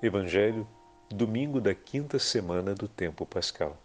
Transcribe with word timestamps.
Evangelho, 0.00 0.64
domingo 1.10 1.60
da 1.60 1.74
quinta 1.74 2.20
semana 2.20 2.72
do 2.72 2.86
tempo 2.86 3.26
pascal. 3.26 3.76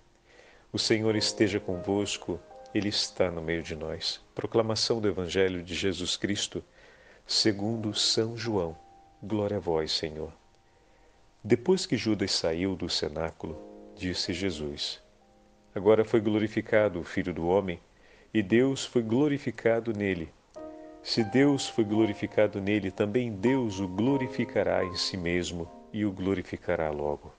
O 0.72 0.78
Senhor 0.78 1.16
esteja 1.16 1.60
convosco, 1.60 2.40
Ele 2.72 2.90
está 2.90 3.32
no 3.32 3.42
meio 3.42 3.64
de 3.64 3.76
nós. 3.76 4.22
Proclamação 4.36 5.02
do 5.02 5.08
Evangelho 5.08 5.64
de 5.64 5.74
Jesus 5.74 6.16
Cristo, 6.16 6.64
segundo 7.26 7.96
São 7.96 8.38
João. 8.38 8.78
Glória 9.24 9.58
a 9.58 9.60
vós, 9.60 9.92
Senhor. 9.92 10.32
Depois 11.44 11.88
que 11.88 11.98
Judas 11.98 12.32
saiu 12.32 12.76
do 12.76 12.88
cenáculo, 12.92 13.60
disse 13.96 14.34
Jesus: 14.34 15.02
Agora 15.74 16.06
foi 16.06 16.22
glorificado 16.22 17.00
o 17.00 17.04
Filho 17.04 17.34
do 17.34 17.48
Homem, 17.48 17.80
e 18.32 18.44
Deus 18.44 18.86
foi 18.86 19.02
glorificado 19.02 19.92
nele. 19.92 20.32
Se 21.02 21.24
Deus 21.24 21.68
foi 21.68 21.84
glorificado 21.84 22.62
nele, 22.62 22.92
também 22.92 23.32
Deus 23.32 23.80
o 23.80 23.88
glorificará 23.88 24.86
em 24.86 24.96
si 24.96 25.18
mesmo 25.18 25.82
e 25.94 26.04
o 26.04 26.12
glorificará 26.12 26.90
logo. 26.90 27.32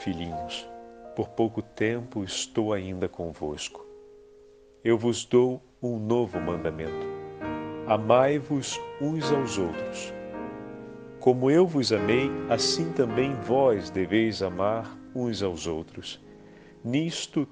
Filhinhos, 0.00 0.66
por 1.14 1.28
pouco 1.28 1.60
tempo 1.60 2.24
estou 2.24 2.72
ainda 2.72 3.08
convosco. 3.08 3.84
Eu 4.82 4.96
vos 4.96 5.24
dou 5.24 5.62
um 5.82 5.98
novo 5.98 6.40
mandamento. 6.40 7.06
Amai-vos 7.86 8.80
uns 9.00 9.30
aos 9.30 9.58
outros. 9.58 10.12
Como 11.20 11.50
eu 11.50 11.66
vos 11.66 11.92
amei, 11.92 12.30
assim 12.48 12.92
também 12.92 13.34
vós 13.34 13.90
deveis 13.90 14.42
amar 14.42 14.96
uns 15.14 15.42
aos 15.42 15.66
outros. 15.66 16.20
Nisto 16.84 17.48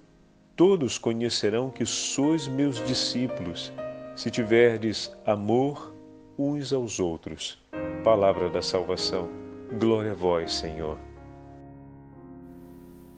todos 0.55 0.97
conhecerão 0.97 1.71
que 1.71 1.85
sois 1.85 2.47
meus 2.47 2.85
discípulos, 2.87 3.73
se 4.15 4.31
tiverdes 4.31 5.15
amor 5.27 5.95
uns 6.39 6.73
aos 6.73 7.01
outros. 7.01 7.61
Palavra 8.05 8.49
da 8.49 8.63
salvação. 8.63 9.44
Glória 9.79 10.13
a 10.13 10.15
vós, 10.15 10.53
Senhor. 10.53 10.97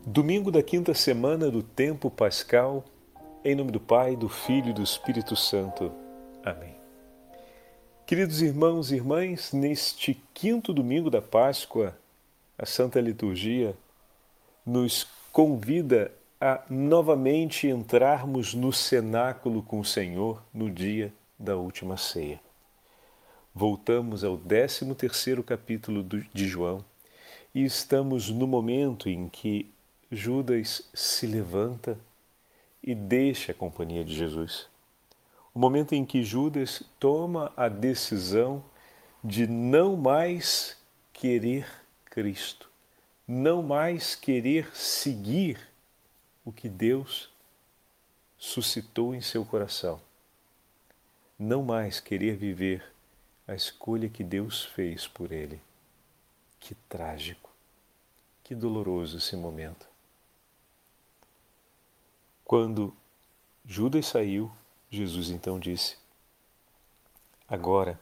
Domingo 0.07 0.51
da 0.51 0.63
quinta 0.63 0.95
semana 0.95 1.51
do 1.51 1.63
tempo 1.63 2.11
pascal, 2.11 2.83
em 3.45 3.55
nome 3.55 3.71
do 3.71 3.79
Pai, 3.79 4.17
do 4.17 4.27
Filho 4.27 4.71
e 4.71 4.73
do 4.73 4.83
Espírito 4.83 5.37
Santo. 5.37 5.93
Amém. 6.43 6.75
Queridos 8.07 8.41
irmãos 8.41 8.91
e 8.91 8.95
irmãs, 8.95 9.53
neste 9.53 10.15
quinto 10.33 10.73
domingo 10.73 11.11
da 11.11 11.21
Páscoa, 11.21 11.95
a 12.57 12.65
Santa 12.65 13.03
Liturgia 13.03 13.77
nos 14.65 15.07
convida 15.31 16.11
a 16.41 16.63
novamente 16.71 17.69
entrarmos 17.69 18.55
no 18.55 18.73
cenáculo 18.73 19.63
com 19.63 19.81
o 19.81 19.85
Senhor 19.85 20.43
no 20.55 20.71
dia 20.71 21.13
da 21.39 21.55
última 21.55 21.99
ceia 21.99 22.46
voltamos 23.57 24.23
ao 24.23 24.37
13 24.37 24.95
terceiro 24.97 25.43
capítulo 25.43 26.03
de 26.03 26.47
João 26.47 26.85
e 27.55 27.65
estamos 27.65 28.29
no 28.29 28.47
momento 28.47 29.09
em 29.09 29.31
que 29.31 29.73
Judas 30.13 30.87
se 30.93 31.27
levanta 31.27 31.99
e 32.83 32.95
deixa 32.95 33.53
a 33.53 33.55
companhia 33.55 34.05
de 34.05 34.15
Jesus. 34.15 34.69
O 35.55 35.59
momento 35.59 35.95
em 35.95 36.05
que 36.05 36.23
Judas 36.23 36.83
toma 37.01 37.51
a 37.57 37.67
decisão 37.67 38.63
de 39.25 39.47
não 39.47 39.97
mais 39.97 40.77
querer 41.15 41.67
Cristo, 42.05 42.69
não 43.27 43.63
mais 43.63 44.15
querer 44.15 44.69
seguir 44.77 45.59
o 46.45 46.53
que 46.53 46.69
Deus 46.69 47.31
suscitou 48.37 49.15
em 49.15 49.23
seu 49.23 49.47
coração, 49.47 49.99
não 51.39 51.63
mais 51.63 52.01
querer 52.01 52.37
viver 52.37 52.95
a 53.47 53.55
escolha 53.55 54.09
que 54.09 54.25
Deus 54.25 54.65
fez 54.65 55.07
por 55.07 55.33
ele. 55.33 55.61
Que 56.59 56.75
trágico, 56.89 57.51
que 58.43 58.55
doloroso 58.55 59.19
esse 59.19 59.37
momento. 59.37 59.87
Quando 62.45 62.97
Judas 63.65 64.07
saiu, 64.07 64.51
Jesus 64.91 65.31
então 65.31 65.59
disse: 65.59 65.97
Agora. 67.49 68.01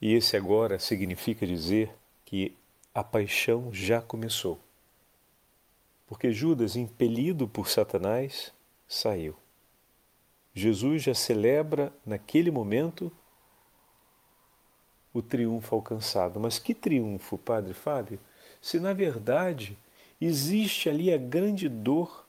E 0.00 0.14
esse 0.14 0.36
agora 0.36 0.78
significa 0.78 1.46
dizer 1.46 1.94
que 2.24 2.56
a 2.94 3.04
paixão 3.04 3.72
já 3.72 4.02
começou. 4.02 4.58
Porque 6.06 6.32
Judas, 6.32 6.76
impelido 6.76 7.46
por 7.46 7.68
Satanás, 7.68 8.52
saiu. 8.88 9.36
Jesus 10.52 11.02
já 11.02 11.14
celebra 11.14 11.92
naquele 12.04 12.50
momento 12.50 13.10
o 15.12 15.20
triunfo 15.20 15.74
alcançado. 15.74 16.40
Mas 16.40 16.58
que 16.58 16.74
triunfo, 16.74 17.36
Padre 17.38 17.74
Fábio? 17.74 18.18
Se 18.60 18.78
na 18.78 18.92
verdade 18.92 19.76
existe 20.20 20.88
ali 20.88 21.12
a 21.12 21.18
grande 21.18 21.68
dor 21.68 22.24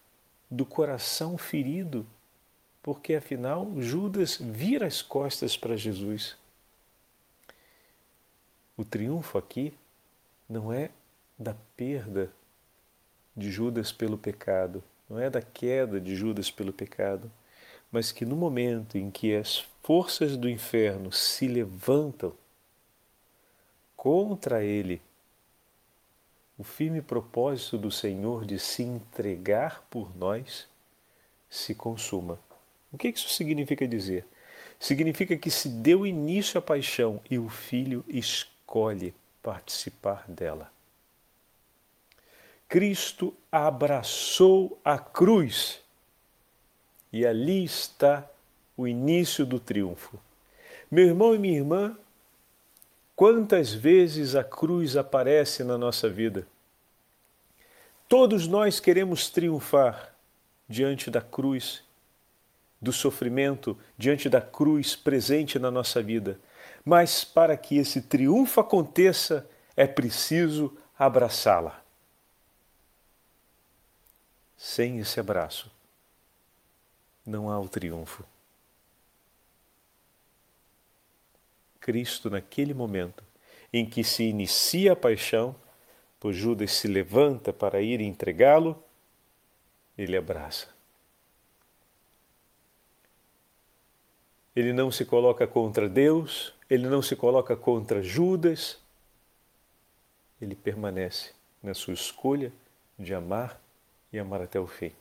do 0.50 0.66
coração 0.66 1.38
ferido, 1.38 2.06
porque 2.82 3.16
afinal 3.16 3.72
Judas 3.80 4.38
vira 4.38 4.86
as 4.86 5.02
costas 5.02 5.56
para 5.56 5.78
Jesus. 5.78 6.36
O 8.76 8.84
triunfo 8.84 9.38
aqui 9.38 9.74
não 10.50 10.74
é 10.74 10.90
da 11.38 11.56
perda 11.78 12.32
de 13.36 13.52
Judas 13.52 13.92
pelo 13.92 14.18
pecado, 14.18 14.84
não 15.10 15.20
é 15.20 15.30
da 15.30 15.42
queda 15.42 16.00
de 16.00 16.16
Judas 16.16 16.50
pelo 16.52 16.74
pecado, 16.74 17.32
mas 17.92 18.12
que 18.12 18.26
no 18.26 18.36
momento 18.36 18.98
em 18.98 19.12
que 19.12 19.36
as 19.36 19.60
forças 19.84 20.36
do 20.36 20.50
inferno 20.50 21.12
se 21.12 21.48
levantam 21.48 22.34
contra 24.04 24.62
ele. 24.62 25.02
O 26.58 26.64
firme 26.66 27.02
propósito 27.02 27.78
do 27.78 27.90
Senhor 27.90 28.44
de 28.44 28.60
se 28.60 28.84
entregar 28.84 29.82
por 29.90 30.14
nós 30.18 30.68
se 31.50 31.74
consuma. 31.74 32.38
O 32.92 32.98
que 32.98 33.08
isso 33.08 33.30
significa 33.30 33.88
dizer? 33.88 34.28
Significa 34.78 35.38
que 35.38 35.50
se 35.50 35.70
deu 35.70 36.06
início 36.06 36.60
à 36.60 36.62
paixão 36.62 37.22
e 37.32 37.40
o 37.40 37.48
filho 37.48 38.04
escolhe 38.10 39.14
participar 39.42 40.26
dela. 40.28 40.70
Cristo 42.68 43.34
abraçou 43.50 44.78
a 44.84 45.00
cruz 45.00 45.80
e 47.14 47.26
ali 47.26 47.64
está 47.64 48.30
o 48.76 48.86
início 48.86 49.46
do 49.46 49.62
triunfo. 49.62 50.20
Meu 50.92 51.06
irmão 51.06 51.34
e 51.34 51.40
minha 51.40 51.58
irmã, 51.58 51.98
Quantas 53.24 53.74
vezes 53.74 54.36
a 54.36 54.44
cruz 54.44 54.98
aparece 54.98 55.64
na 55.64 55.78
nossa 55.78 56.10
vida? 56.10 56.46
Todos 58.06 58.50
nós 58.50 58.82
queremos 58.82 59.30
triunfar 59.30 60.14
diante 60.68 61.10
da 61.10 61.22
cruz, 61.22 61.86
do 62.82 62.92
sofrimento, 62.92 63.80
diante 63.98 64.28
da 64.28 64.42
cruz 64.42 64.98
presente 64.98 65.58
na 65.58 65.72
nossa 65.72 66.04
vida. 66.04 66.38
Mas 66.84 67.24
para 67.24 67.56
que 67.56 67.78
esse 67.78 68.02
triunfo 68.02 68.60
aconteça, 68.60 69.50
é 69.74 69.88
preciso 69.88 70.78
abraçá-la. 71.00 71.82
Sem 74.58 75.00
esse 75.00 75.18
abraço, 75.18 75.72
não 77.26 77.50
há 77.50 77.58
o 77.58 77.70
triunfo. 77.70 78.26
Cristo 81.84 82.30
naquele 82.30 82.74
momento 82.74 83.24
em 83.74 83.86
que 83.86 84.06
se 84.06 84.24
inicia 84.24 84.94
a 84.94 84.96
paixão, 84.96 85.54
pois 86.18 86.38
Judas 86.38 86.72
se 86.72 86.88
levanta 86.88 87.52
para 87.52 87.82
ir 87.82 88.00
entregá-lo, 88.00 88.82
ele 89.98 90.16
abraça. 90.16 90.70
Ele 94.56 94.72
não 94.72 94.90
se 94.92 95.04
coloca 95.04 95.46
contra 95.46 95.90
Deus, 95.90 96.54
ele 96.70 96.88
não 96.88 97.02
se 97.02 97.18
coloca 97.18 97.56
contra 97.56 98.02
Judas, 98.02 98.80
ele 100.40 100.56
permanece 100.56 101.32
na 101.62 101.74
sua 101.74 101.94
escolha 101.94 102.54
de 102.98 103.14
amar 103.14 103.60
e 104.12 104.20
amar 104.20 104.42
até 104.42 104.60
o 104.60 104.68
fim. 104.68 104.94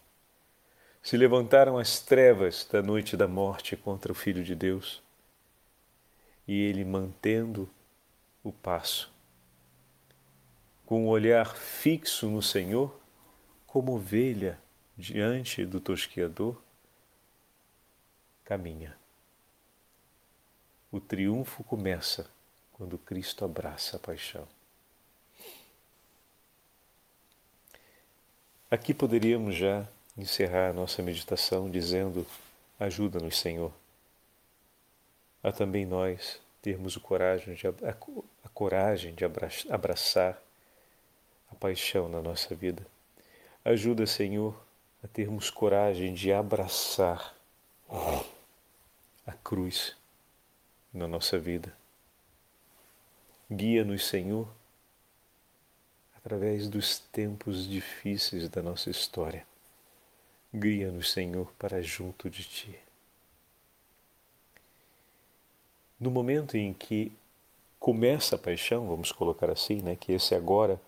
Se 1.00 1.16
levantaram 1.16 1.78
as 1.78 2.00
trevas 2.00 2.66
da 2.70 2.82
noite 2.82 3.16
da 3.16 3.28
morte 3.28 3.76
contra 3.76 4.10
o 4.10 4.14
Filho 4.14 4.42
de 4.42 4.54
Deus, 4.54 5.02
e 6.52 6.60
ele 6.60 6.84
mantendo 6.84 7.66
o 8.44 8.52
passo. 8.52 9.10
Com 10.84 11.04
o 11.04 11.06
um 11.06 11.08
olhar 11.08 11.56
fixo 11.56 12.28
no 12.28 12.42
Senhor, 12.42 12.94
como 13.66 13.94
ovelha 13.94 14.60
diante 14.94 15.64
do 15.64 15.80
tosquiador, 15.80 16.60
caminha. 18.44 18.94
O 20.90 21.00
triunfo 21.00 21.64
começa 21.64 22.30
quando 22.74 22.98
Cristo 22.98 23.46
abraça 23.46 23.96
a 23.96 23.98
paixão. 23.98 24.46
Aqui 28.70 28.92
poderíamos 28.92 29.54
já 29.54 29.88
encerrar 30.18 30.68
a 30.68 30.72
nossa 30.74 31.02
meditação 31.02 31.70
dizendo: 31.70 32.26
Ajuda-nos, 32.78 33.38
Senhor, 33.38 33.72
a 35.42 35.50
também 35.50 35.84
nós 35.84 36.40
termos 36.60 36.96
coragem 36.96 37.54
de 37.54 37.66
a, 37.66 37.72
a 38.44 38.48
coragem 38.48 39.14
de 39.14 39.24
abraçar 39.24 40.40
a 41.50 41.54
paixão 41.54 42.08
na 42.08 42.22
nossa 42.22 42.54
vida. 42.54 42.86
Ajuda, 43.64 44.06
Senhor, 44.06 44.54
a 45.02 45.08
termos 45.08 45.50
coragem 45.50 46.14
de 46.14 46.32
abraçar 46.32 47.34
a 49.26 49.32
cruz 49.42 49.96
na 50.92 51.08
nossa 51.08 51.38
vida. 51.38 51.74
Guia-nos, 53.50 54.06
Senhor, 54.06 54.48
através 56.16 56.68
dos 56.68 56.98
tempos 56.98 57.68
difíceis 57.68 58.48
da 58.48 58.62
nossa 58.62 58.88
história. 58.88 59.46
Guia-nos, 60.54 61.12
Senhor, 61.12 61.52
para 61.58 61.82
junto 61.82 62.30
de 62.30 62.44
Ti. 62.44 62.78
No 66.02 66.10
momento 66.10 66.56
em 66.56 66.72
que 66.72 67.12
começa 67.78 68.34
a 68.34 68.38
paixão, 68.38 68.88
vamos 68.88 69.12
colocar 69.12 69.48
assim, 69.48 69.76
né, 69.76 69.94
que 69.94 70.10
esse 70.10 70.34
agora 70.34 70.80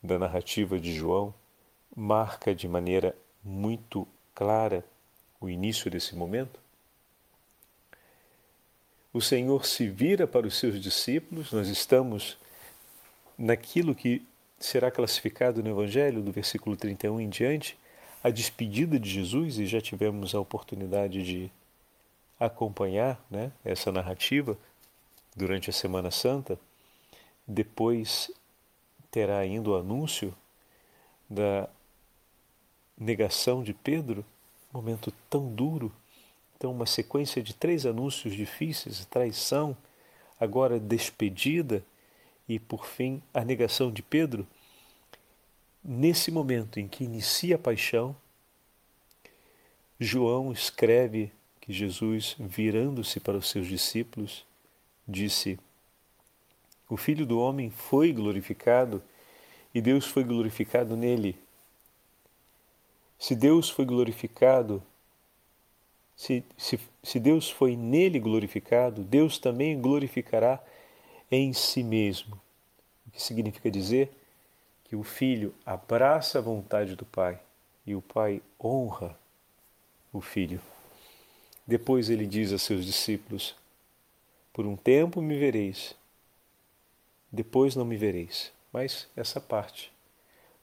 da 0.00 0.16
narrativa 0.16 0.78
de 0.78 0.94
João 0.94 1.34
marca 1.96 2.54
de 2.54 2.68
maneira 2.68 3.16
muito 3.42 4.06
clara 4.32 4.84
o 5.40 5.50
início 5.50 5.90
desse 5.90 6.14
momento, 6.14 6.60
o 9.12 9.20
Senhor 9.20 9.66
se 9.66 9.88
vira 9.88 10.24
para 10.24 10.46
os 10.46 10.56
seus 10.56 10.80
discípulos, 10.80 11.50
nós 11.50 11.66
estamos 11.66 12.38
naquilo 13.36 13.92
que 13.92 14.24
será 14.56 14.88
classificado 14.88 15.64
no 15.64 15.70
Evangelho, 15.70 16.22
do 16.22 16.30
versículo 16.30 16.76
31 16.76 17.22
em 17.22 17.28
diante, 17.28 17.76
a 18.22 18.30
despedida 18.30 19.00
de 19.00 19.10
Jesus, 19.10 19.58
e 19.58 19.66
já 19.66 19.80
tivemos 19.80 20.32
a 20.32 20.38
oportunidade 20.38 21.24
de 21.24 21.50
acompanhar 22.38 23.24
né, 23.30 23.52
essa 23.64 23.90
narrativa 23.90 24.56
durante 25.34 25.70
a 25.70 25.72
Semana 25.72 26.10
Santa. 26.10 26.58
Depois 27.46 28.30
terá 29.10 29.38
ainda 29.38 29.70
o 29.70 29.76
anúncio 29.76 30.34
da 31.28 31.68
negação 32.98 33.62
de 33.62 33.72
Pedro, 33.72 34.24
momento 34.72 35.12
tão 35.30 35.48
duro 35.48 35.92
então, 36.56 36.72
uma 36.72 36.86
sequência 36.86 37.42
de 37.42 37.54
três 37.54 37.84
anúncios 37.84 38.34
difíceis: 38.34 39.04
traição, 39.04 39.76
agora 40.40 40.80
despedida 40.80 41.84
e, 42.48 42.58
por 42.58 42.86
fim, 42.86 43.22
a 43.32 43.44
negação 43.44 43.92
de 43.92 44.02
Pedro. 44.02 44.46
Nesse 45.84 46.30
momento 46.30 46.80
em 46.80 46.88
que 46.88 47.04
inicia 47.04 47.56
a 47.56 47.58
paixão, 47.58 48.16
João 50.00 50.50
escreve 50.50 51.30
que 51.66 51.72
Jesus, 51.72 52.36
virando-se 52.38 53.18
para 53.18 53.36
os 53.36 53.50
seus 53.50 53.66
discípulos, 53.66 54.46
disse: 55.06 55.58
O 56.88 56.96
Filho 56.96 57.26
do 57.26 57.40
Homem 57.40 57.70
foi 57.70 58.12
glorificado 58.12 59.02
e 59.74 59.80
Deus 59.80 60.06
foi 60.06 60.22
glorificado 60.22 60.96
nele. 60.96 61.36
Se 63.18 63.34
Deus 63.34 63.68
foi 63.68 63.84
glorificado 63.84 64.82
se, 66.14 66.42
se, 66.56 66.80
se 67.02 67.20
Deus 67.20 67.50
foi 67.50 67.76
nele 67.76 68.18
glorificado, 68.18 69.02
Deus 69.02 69.38
também 69.38 69.78
glorificará 69.78 70.62
em 71.30 71.52
si 71.52 71.82
mesmo. 71.82 72.40
O 73.06 73.10
que 73.10 73.22
significa 73.22 73.70
dizer 73.70 74.10
que 74.84 74.96
o 74.96 75.02
filho 75.02 75.54
abraça 75.64 76.38
a 76.38 76.42
vontade 76.42 76.94
do 76.94 77.04
pai 77.04 77.38
e 77.86 77.94
o 77.94 78.00
pai 78.00 78.40
honra 78.58 79.18
o 80.12 80.20
filho. 80.20 80.60
Depois 81.66 82.08
ele 82.08 82.26
diz 82.26 82.52
a 82.52 82.58
seus 82.58 82.84
discípulos: 82.84 83.54
Por 84.52 84.66
um 84.66 84.76
tempo 84.76 85.20
me 85.20 85.38
vereis, 85.38 85.94
depois 87.32 87.74
não 87.74 87.84
me 87.84 87.96
vereis. 87.96 88.52
Mas 88.72 89.08
essa 89.16 89.40
parte, 89.40 89.90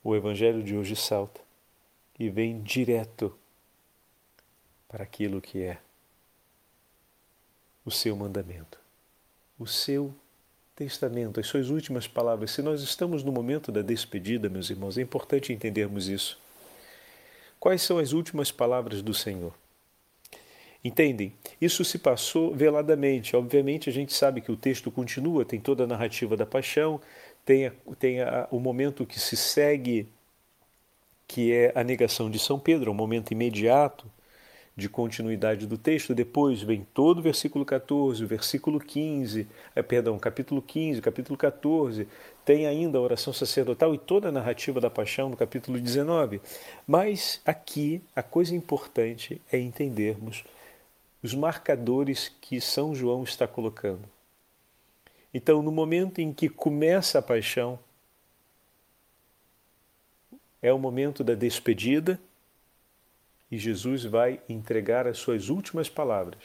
o 0.03 0.15
evangelho 0.15 0.63
de 0.63 0.75
hoje 0.75 0.95
salta 0.95 1.41
e 2.19 2.29
vem 2.29 2.61
direto 2.61 3.35
para 4.87 5.03
aquilo 5.03 5.41
que 5.41 5.61
é 5.61 5.79
o 7.83 7.91
seu 7.91 8.15
mandamento, 8.15 8.77
o 9.57 9.65
seu 9.65 10.13
testamento, 10.75 11.39
as 11.39 11.47
suas 11.47 11.69
últimas 11.69 12.07
palavras. 12.07 12.51
Se 12.51 12.61
nós 12.61 12.81
estamos 12.81 13.23
no 13.23 13.31
momento 13.31 13.71
da 13.71 13.81
despedida, 13.81 14.49
meus 14.49 14.69
irmãos, 14.69 14.97
é 14.97 15.01
importante 15.01 15.51
entendermos 15.51 16.07
isso. 16.07 16.39
Quais 17.59 17.81
são 17.81 17.97
as 17.97 18.13
últimas 18.13 18.51
palavras 18.51 19.01
do 19.01 19.13
Senhor? 19.13 19.53
Entendem? 20.83 21.33
Isso 21.61 21.85
se 21.85 21.97
passou 21.97 22.53
veladamente. 22.53 23.35
Obviamente, 23.35 23.89
a 23.89 23.93
gente 23.93 24.13
sabe 24.13 24.41
que 24.41 24.51
o 24.51 24.57
texto 24.57 24.91
continua, 24.91 25.45
tem 25.45 25.59
toda 25.59 25.85
a 25.85 25.87
narrativa 25.87 26.35
da 26.35 26.45
paixão, 26.45 26.99
tem, 27.45 27.67
a, 27.67 27.73
tem 27.97 28.21
a, 28.21 28.47
o 28.51 28.59
momento 28.59 29.05
que 29.05 29.19
se 29.19 29.37
segue, 29.37 30.09
que 31.25 31.53
é 31.53 31.71
a 31.73 31.83
negação 31.83 32.29
de 32.29 32.37
São 32.37 32.59
Pedro, 32.59 32.91
um 32.91 32.95
momento 32.95 33.31
imediato 33.31 34.11
de 34.75 34.89
continuidade 34.89 35.67
do 35.67 35.77
texto, 35.77 36.15
depois 36.15 36.61
vem 36.61 36.85
todo 36.93 37.19
o 37.19 37.21
versículo 37.21 37.63
14, 37.63 38.23
o 38.23 38.27
versículo 38.27 38.79
15, 38.79 39.47
é, 39.75 39.83
perdão, 39.83 40.17
capítulo 40.17 40.61
15, 40.61 40.99
capítulo 40.99 41.37
14, 41.37 42.07
tem 42.43 42.65
ainda 42.65 42.97
a 42.97 43.01
oração 43.01 43.31
sacerdotal 43.31 43.93
e 43.93 43.99
toda 43.99 44.29
a 44.29 44.31
narrativa 44.31 44.81
da 44.81 44.89
paixão 44.89 45.29
no 45.29 45.37
capítulo 45.37 45.79
19. 45.79 46.41
Mas 46.87 47.39
aqui 47.45 48.01
a 48.15 48.23
coisa 48.23 48.55
importante 48.55 49.39
é 49.51 49.59
entendermos 49.59 50.43
os 51.23 51.33
marcadores 51.33 52.29
que 52.41 52.59
São 52.59 52.93
João 52.93 53.23
está 53.23 53.47
colocando. 53.47 54.03
Então, 55.33 55.63
no 55.63 55.71
momento 55.71 56.19
em 56.19 56.33
que 56.33 56.49
começa 56.49 57.17
a 57.17 57.21
paixão, 57.21 57.79
é 60.61 60.71
o 60.71 60.77
momento 60.77 61.23
da 61.23 61.33
despedida, 61.33 62.19
e 63.49 63.57
Jesus 63.57 64.03
vai 64.03 64.41
entregar 64.49 65.07
as 65.07 65.17
suas 65.17 65.49
últimas 65.49 65.89
palavras. 65.89 66.41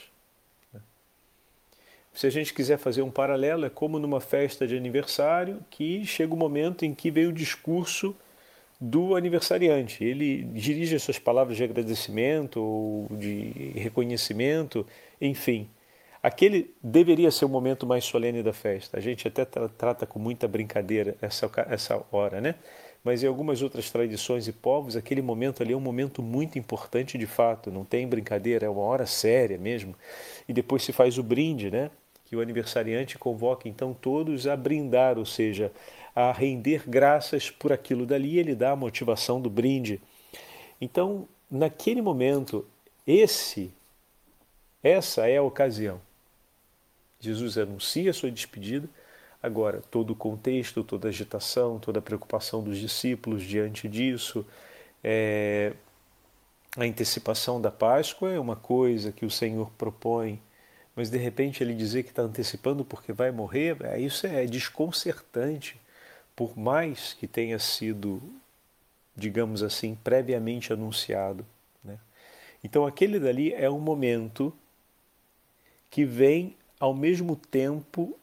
Se 2.12 2.26
a 2.26 2.30
gente 2.30 2.52
quiser 2.52 2.78
fazer 2.78 3.02
um 3.02 3.10
paralelo, 3.10 3.64
é 3.64 3.70
como 3.70 3.98
numa 3.98 4.20
festa 4.20 4.66
de 4.66 4.76
aniversário 4.76 5.64
que 5.70 6.04
chega 6.04 6.34
o 6.34 6.36
momento 6.36 6.84
em 6.84 6.94
que 6.94 7.10
vem 7.10 7.26
o 7.26 7.32
discurso 7.32 8.16
do 8.80 9.16
aniversariante. 9.16 10.04
Ele 10.04 10.42
dirige 10.44 10.96
as 10.96 11.02
suas 11.02 11.18
palavras 11.18 11.56
de 11.56 11.64
agradecimento 11.64 12.60
ou 12.60 13.08
de 13.16 13.72
reconhecimento, 13.76 14.86
enfim. 15.20 15.68
Aquele 16.22 16.74
deveria 16.82 17.30
ser 17.30 17.44
o 17.44 17.48
momento 17.48 17.86
mais 17.86 18.04
solene 18.04 18.42
da 18.42 18.52
festa. 18.52 18.98
A 18.98 19.00
gente 19.00 19.28
até 19.28 19.44
trata 19.44 20.06
com 20.06 20.18
muita 20.18 20.48
brincadeira 20.48 21.16
essa, 21.20 21.50
essa 21.68 22.04
hora, 22.10 22.40
né? 22.40 22.54
mas 23.04 23.22
em 23.22 23.26
algumas 23.26 23.62
outras 23.62 23.90
tradições 23.90 24.48
e 24.48 24.52
povos, 24.52 24.96
aquele 24.96 25.22
momento 25.22 25.62
ali 25.62 25.72
é 25.72 25.76
um 25.76 25.80
momento 25.80 26.22
muito 26.22 26.58
importante 26.58 27.16
de 27.16 27.26
fato, 27.26 27.70
não 27.70 27.84
tem 27.84 28.06
brincadeira, 28.06 28.66
é 28.66 28.68
uma 28.68 28.82
hora 28.82 29.06
séria 29.06 29.56
mesmo. 29.56 29.94
E 30.48 30.52
depois 30.52 30.82
se 30.82 30.92
faz 30.92 31.16
o 31.18 31.22
brinde, 31.22 31.70
né? 31.70 31.90
Que 32.28 32.36
o 32.36 32.40
aniversariante 32.40 33.18
convoca 33.18 33.68
então 33.68 33.94
todos 33.94 34.46
a 34.46 34.56
brindar, 34.56 35.18
ou 35.18 35.24
seja, 35.24 35.72
a 36.14 36.30
render 36.32 36.82
graças 36.86 37.50
por 37.50 37.72
aquilo 37.72 38.04
dali, 38.04 38.38
ele 38.38 38.54
dá 38.54 38.72
a 38.72 38.76
motivação 38.76 39.40
do 39.40 39.48
brinde. 39.48 40.00
Então, 40.80 41.26
naquele 41.50 42.02
momento, 42.02 42.66
esse 43.06 43.72
essa 44.82 45.28
é 45.28 45.38
a 45.38 45.42
ocasião. 45.42 46.00
Jesus 47.18 47.58
anuncia 47.58 48.10
a 48.10 48.14
sua 48.14 48.30
despedida, 48.30 48.88
Agora, 49.42 49.80
todo 49.90 50.10
o 50.10 50.16
contexto, 50.16 50.82
toda 50.82 51.08
a 51.08 51.10
agitação, 51.10 51.78
toda 51.78 52.00
a 52.00 52.02
preocupação 52.02 52.62
dos 52.62 52.76
discípulos 52.76 53.44
diante 53.44 53.88
disso, 53.88 54.44
é, 55.02 55.74
a 56.76 56.82
antecipação 56.82 57.60
da 57.60 57.70
Páscoa 57.70 58.32
é 58.32 58.40
uma 58.40 58.56
coisa 58.56 59.12
que 59.12 59.24
o 59.24 59.30
Senhor 59.30 59.70
propõe, 59.78 60.40
mas 60.98 61.10
de 61.10 61.16
repente 61.16 61.62
ele 61.62 61.74
dizer 61.74 62.02
que 62.02 62.08
está 62.08 62.22
antecipando 62.22 62.84
porque 62.84 63.12
vai 63.12 63.30
morrer, 63.30 63.76
é, 63.84 64.00
isso 64.00 64.26
é 64.26 64.44
desconcertante, 64.46 65.80
por 66.34 66.58
mais 66.58 67.12
que 67.12 67.28
tenha 67.28 67.56
sido, 67.60 68.20
digamos 69.14 69.62
assim, 69.62 69.94
previamente 69.94 70.72
anunciado. 70.72 71.46
Né? 71.84 71.96
Então 72.64 72.84
aquele 72.84 73.20
dali 73.20 73.54
é 73.54 73.70
um 73.70 73.78
momento 73.78 74.52
que 75.88 76.04
vem 76.04 76.56
ao 76.80 76.92
mesmo 76.92 77.36
tempo 77.36 78.18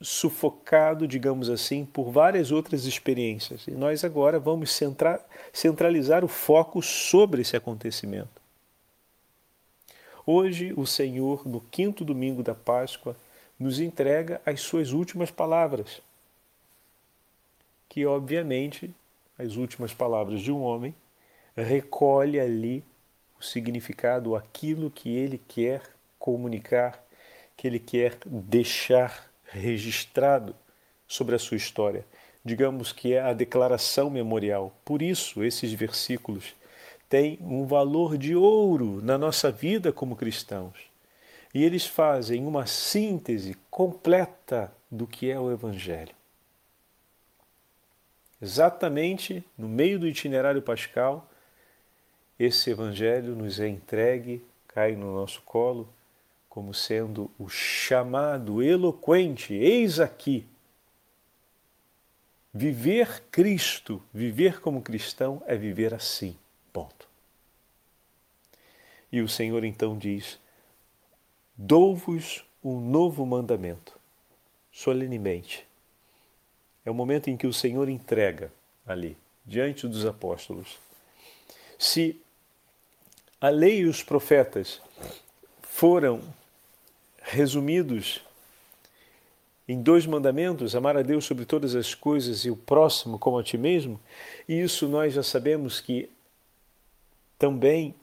sufocado, 0.00 1.06
digamos 1.06 1.50
assim, 1.50 1.84
por 1.84 2.10
várias 2.10 2.50
outras 2.50 2.86
experiências. 2.86 3.66
E 3.66 3.72
nós 3.72 4.04
agora 4.04 4.40
vamos 4.40 4.74
centralizar 5.52 6.24
o 6.24 6.28
foco 6.28 6.80
sobre 6.80 7.42
esse 7.42 7.58
acontecimento. 7.58 8.39
Hoje, 10.32 10.72
o 10.76 10.86
Senhor, 10.86 11.44
no 11.44 11.60
quinto 11.60 12.04
domingo 12.04 12.40
da 12.40 12.54
Páscoa, 12.54 13.16
nos 13.58 13.80
entrega 13.80 14.40
as 14.46 14.60
suas 14.60 14.92
últimas 14.92 15.28
palavras, 15.28 16.00
que, 17.88 18.06
obviamente, 18.06 18.94
as 19.36 19.56
últimas 19.56 19.92
palavras 19.92 20.40
de 20.40 20.52
um 20.52 20.62
homem, 20.62 20.94
recolhe 21.56 22.38
ali 22.38 22.84
o 23.40 23.42
significado, 23.42 24.36
aquilo 24.36 24.88
que 24.88 25.08
ele 25.08 25.36
quer 25.48 25.82
comunicar, 26.16 27.04
que 27.56 27.66
ele 27.66 27.80
quer 27.80 28.16
deixar 28.24 29.28
registrado 29.46 30.54
sobre 31.08 31.34
a 31.34 31.40
sua 31.40 31.56
história. 31.56 32.06
Digamos 32.44 32.92
que 32.92 33.14
é 33.14 33.20
a 33.20 33.32
declaração 33.32 34.08
memorial. 34.08 34.72
Por 34.84 35.02
isso, 35.02 35.42
esses 35.42 35.72
versículos 35.72 36.54
têm 37.10 37.36
um 37.42 37.66
valor 37.66 38.16
de 38.16 38.36
ouro 38.36 39.02
na 39.02 39.18
nossa 39.18 39.50
vida 39.50 39.92
como 39.92 40.14
cristãos. 40.14 40.78
E 41.52 41.64
eles 41.64 41.84
fazem 41.84 42.46
uma 42.46 42.66
síntese 42.66 43.56
completa 43.68 44.72
do 44.88 45.08
que 45.08 45.28
é 45.28 45.38
o 45.38 45.50
Evangelho. 45.50 46.14
Exatamente 48.40 49.44
no 49.58 49.68
meio 49.68 49.98
do 49.98 50.06
itinerário 50.06 50.62
pascal, 50.62 51.28
esse 52.38 52.70
Evangelho 52.70 53.34
nos 53.34 53.58
é 53.58 53.68
entregue, 53.68 54.42
cai 54.68 54.94
no 54.94 55.12
nosso 55.12 55.42
colo, 55.42 55.92
como 56.48 56.72
sendo 56.72 57.28
o 57.36 57.48
chamado 57.48 58.62
eloquente: 58.62 59.52
eis 59.52 59.98
aqui. 59.98 60.46
Viver 62.54 63.24
Cristo, 63.32 64.00
viver 64.14 64.60
como 64.60 64.80
cristão, 64.80 65.42
é 65.46 65.56
viver 65.56 65.92
assim. 65.92 66.36
Ponto. 66.72 67.08
E 69.12 69.20
o 69.20 69.28
Senhor 69.28 69.64
então 69.64 69.96
diz: 69.98 70.38
Dou-vos 71.56 72.44
um 72.62 72.80
novo 72.80 73.24
mandamento, 73.26 73.98
solenemente. 74.72 75.66
É 76.84 76.90
o 76.90 76.94
momento 76.94 77.28
em 77.28 77.36
que 77.36 77.46
o 77.46 77.52
Senhor 77.52 77.88
entrega 77.88 78.52
ali, 78.86 79.16
diante 79.44 79.86
dos 79.86 80.06
apóstolos. 80.06 80.78
Se 81.78 82.20
a 83.40 83.48
lei 83.48 83.80
e 83.80 83.86
os 83.86 84.02
profetas 84.02 84.80
foram 85.62 86.22
resumidos 87.22 88.20
em 89.66 89.80
dois 89.80 90.04
mandamentos, 90.04 90.74
amar 90.74 90.96
a 90.96 91.02
Deus 91.02 91.24
sobre 91.24 91.44
todas 91.44 91.74
as 91.74 91.94
coisas 91.94 92.44
e 92.44 92.50
o 92.50 92.56
próximo 92.56 93.18
como 93.18 93.38
a 93.38 93.42
ti 93.42 93.56
mesmo, 93.56 94.00
e 94.48 94.60
isso 94.60 94.88
nós 94.88 95.14
já 95.14 95.22
sabemos 95.22 95.80
que 95.80 96.10
também 97.40 97.94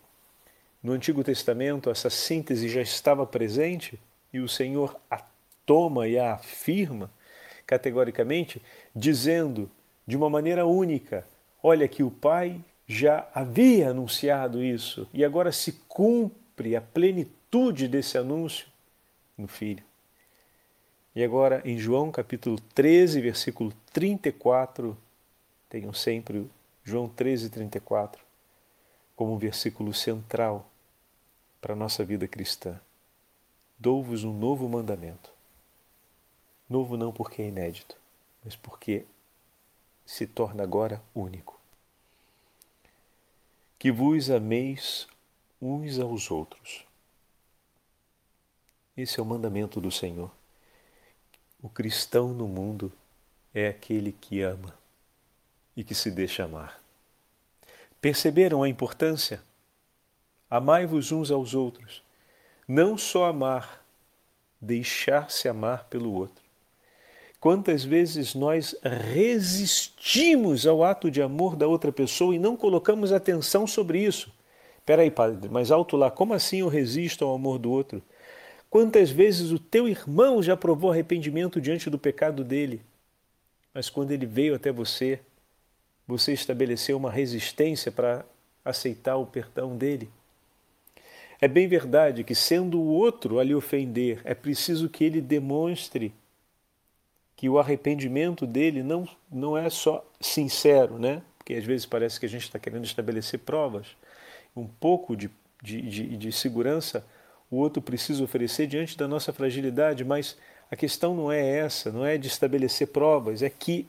no 0.82 0.94
Antigo 0.94 1.24
Testamento 1.24 1.91
essa 1.91 2.10
síntese 2.10 2.67
já 2.67 2.82
estava 2.82 3.24
presente 3.24 4.00
e 4.34 4.39
o 4.39 4.50
Senhor 4.50 5.00
a 5.12 5.24
toma 5.63 6.08
e 6.08 6.17
a 6.17 6.34
afirma 6.34 7.12
categoricamente, 7.67 8.60
dizendo 8.96 9.70
de 10.08 10.17
uma 10.17 10.27
maneira 10.27 10.65
única: 10.65 11.24
olha 11.62 11.88
que 11.88 12.01
o 12.01 12.10
Pai 12.10 12.60
já 12.88 13.29
havia 13.32 13.91
anunciado 13.91 14.63
isso 14.63 15.08
e 15.13 15.24
agora 15.24 15.51
se 15.51 15.74
cumpre 15.88 16.75
a 16.75 16.82
plenitude 16.82 17.88
desse 17.88 18.17
anúncio 18.17 18.67
no 19.38 19.48
Filho. 19.48 19.84
E 21.15 21.24
agora 21.24 21.62
em 21.63 21.77
João 21.77 22.12
capítulo 22.12 22.60
13, 22.74 23.22
versículo 23.22 23.72
34, 23.94 24.98
tenham 25.70 25.94
sempre 25.94 26.50
João 26.84 27.08
13, 27.08 27.51
34 27.51 28.27
como 29.18 29.34
um 29.34 29.38
versículo 29.38 29.94
central 29.94 30.66
para 31.60 31.74
a 31.74 31.76
nossa 31.76 32.06
vida 32.06 32.26
cristã. 32.26 32.80
Dou-vos 33.78 34.24
um 34.24 34.32
novo 34.32 34.70
mandamento. 34.70 35.30
Novo 36.70 36.96
não 36.96 37.12
porque 37.12 37.42
é 37.42 37.48
inédito, 37.48 37.98
mas 38.46 38.56
porque 38.56 39.06
se 40.06 40.26
torna 40.26 40.64
agora 40.64 41.04
único. 41.14 41.60
Que 43.78 43.92
vos 43.92 44.30
ameis 44.30 45.06
uns 45.62 46.00
aos 46.00 46.32
outros 46.32 46.88
esse 48.98 49.20
é 49.20 49.24
o 49.24 49.26
mandamento 49.26 49.80
do 49.80 49.92
Senhor. 49.92 50.32
O 51.62 51.70
cristão 51.70 52.30
no 52.34 52.48
mundo 52.48 52.92
é 53.54 53.68
aquele 53.68 54.12
que 54.12 54.42
ama 54.42 54.76
e 55.76 55.84
que 55.84 55.94
se 55.94 56.10
deixa 56.10 56.46
amar. 56.46 56.82
Perceberam 58.08 58.64
a 58.64 58.70
importância? 58.70 59.42
Amai-vos 60.50 61.12
uns 61.12 61.30
aos 61.30 61.54
outros. 61.54 62.02
Não 62.66 62.98
só 62.98 63.26
amar, 63.26 63.86
deixar-se 64.62 65.50
amar 65.50 65.88
pelo 65.90 66.14
outro. 66.14 66.42
Quantas 67.38 67.84
vezes 67.84 68.34
nós 68.34 68.74
resistimos 68.82 70.66
ao 70.66 70.86
ato 70.86 71.12
de 71.12 71.22
amor 71.22 71.58
da 71.58 71.68
outra 71.68 71.92
pessoa 71.92 72.34
e 72.34 72.40
não 72.40 72.56
colocamos 72.56 73.12
atenção 73.12 73.68
sobre 73.68 74.00
isso? 74.02 74.34
Peraí, 74.86 75.12
padre, 75.12 75.50
mas 75.50 75.70
alto 75.70 75.98
lá, 75.98 76.10
como 76.10 76.34
assim 76.34 76.60
eu 76.60 76.70
resisto 76.70 77.26
ao 77.26 77.36
amor 77.36 77.60
do 77.60 77.70
outro? 77.70 78.02
Quantas 78.70 79.10
vezes 79.10 79.52
o 79.52 79.60
teu 79.60 79.86
irmão 79.86 80.42
já 80.42 80.56
provou 80.56 80.94
arrependimento 80.94 81.60
diante 81.60 81.90
do 81.90 82.00
pecado 82.00 82.42
dele, 82.46 82.82
mas 83.74 83.90
quando 83.90 84.12
ele 84.12 84.26
veio 84.26 84.56
até 84.56 84.72
você, 84.72 85.20
você 86.08 86.34
estabeleceu 86.34 86.98
uma 86.98 87.12
resistência 87.12 87.92
para 87.92 88.26
aceitar 88.64 89.18
o 89.18 89.26
perdão 89.26 89.76
dele? 89.76 90.10
É 91.40 91.48
bem 91.48 91.68
verdade 91.68 92.24
que, 92.24 92.34
sendo 92.34 92.80
o 92.80 92.88
outro 92.88 93.40
a 93.40 93.44
lhe 93.44 93.54
ofender, 93.54 94.22
é 94.24 94.34
preciso 94.34 94.90
que 94.90 95.04
ele 95.04 95.22
demonstre 95.22 96.14
que 97.36 97.48
o 97.48 97.60
arrependimento 97.60 98.48
dele 98.48 98.82
não, 98.82 99.08
não 99.32 99.56
é 99.56 99.70
só 99.70 100.04
sincero, 100.20 100.98
né? 100.98 101.22
Porque 101.38 101.54
às 101.54 101.64
vezes 101.64 101.86
parece 101.86 102.20
que 102.20 102.26
a 102.26 102.30
gente 102.30 102.44
está 102.44 102.58
querendo 102.58 102.86
estabelecer 102.86 103.40
provas. 103.40 103.96
Um 104.56 104.66
pouco 104.66 105.16
de, 105.16 105.30
de, 105.62 105.82
de, 105.82 106.18
de 106.18 106.32
segurança 106.32 107.06
o 107.50 107.58
outro 107.58 107.82
precisa 107.82 108.24
oferecer 108.24 108.68
diante 108.68 108.98
da 108.98 109.08
nossa 109.08 109.32
fragilidade, 109.32 110.04
mas 110.04 110.38
a 110.70 110.76
questão 110.76 111.16
não 111.16 111.32
é 111.32 111.60
essa, 111.60 111.92
não 111.92 112.06
é 112.06 112.18
de 112.18 112.28
estabelecer 112.28 112.88
provas, 112.88 113.42
é 113.42 113.50
que 113.50 113.88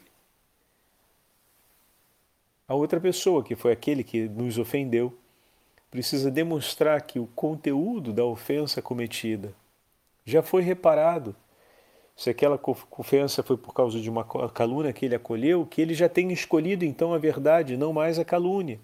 a 2.69 2.75
outra 2.75 3.01
pessoa, 3.01 3.43
que 3.43 3.57
foi 3.57 3.73
aquele 3.73 4.05
que 4.05 4.29
nos 4.29 4.59
ofendeu, 4.59 5.17
precisa 5.91 6.31
demonstrar 6.31 7.01
que 7.01 7.19
o 7.19 7.27
conteúdo 7.35 8.13
da 8.13 8.25
ofensa 8.25 8.83
cometida 8.83 9.55
já 10.27 10.43
foi 10.43 10.61
reparado. 10.61 11.35
Se 12.15 12.29
aquela 12.29 12.61
ofensa 12.91 13.43
foi 13.43 13.57
por 13.57 13.73
causa 13.73 13.99
de 14.01 14.11
uma 14.11 14.25
calúnia 14.51 14.93
que 14.93 15.07
ele 15.07 15.15
acolheu, 15.15 15.65
que 15.65 15.81
ele 15.81 15.95
já 15.95 16.09
tenha 16.09 16.35
escolhido 16.35 16.85
então 16.85 17.15
a 17.15 17.19
verdade, 17.19 17.77
não 17.77 17.93
mais 17.93 18.19
a 18.19 18.25
calúnia. 18.25 18.79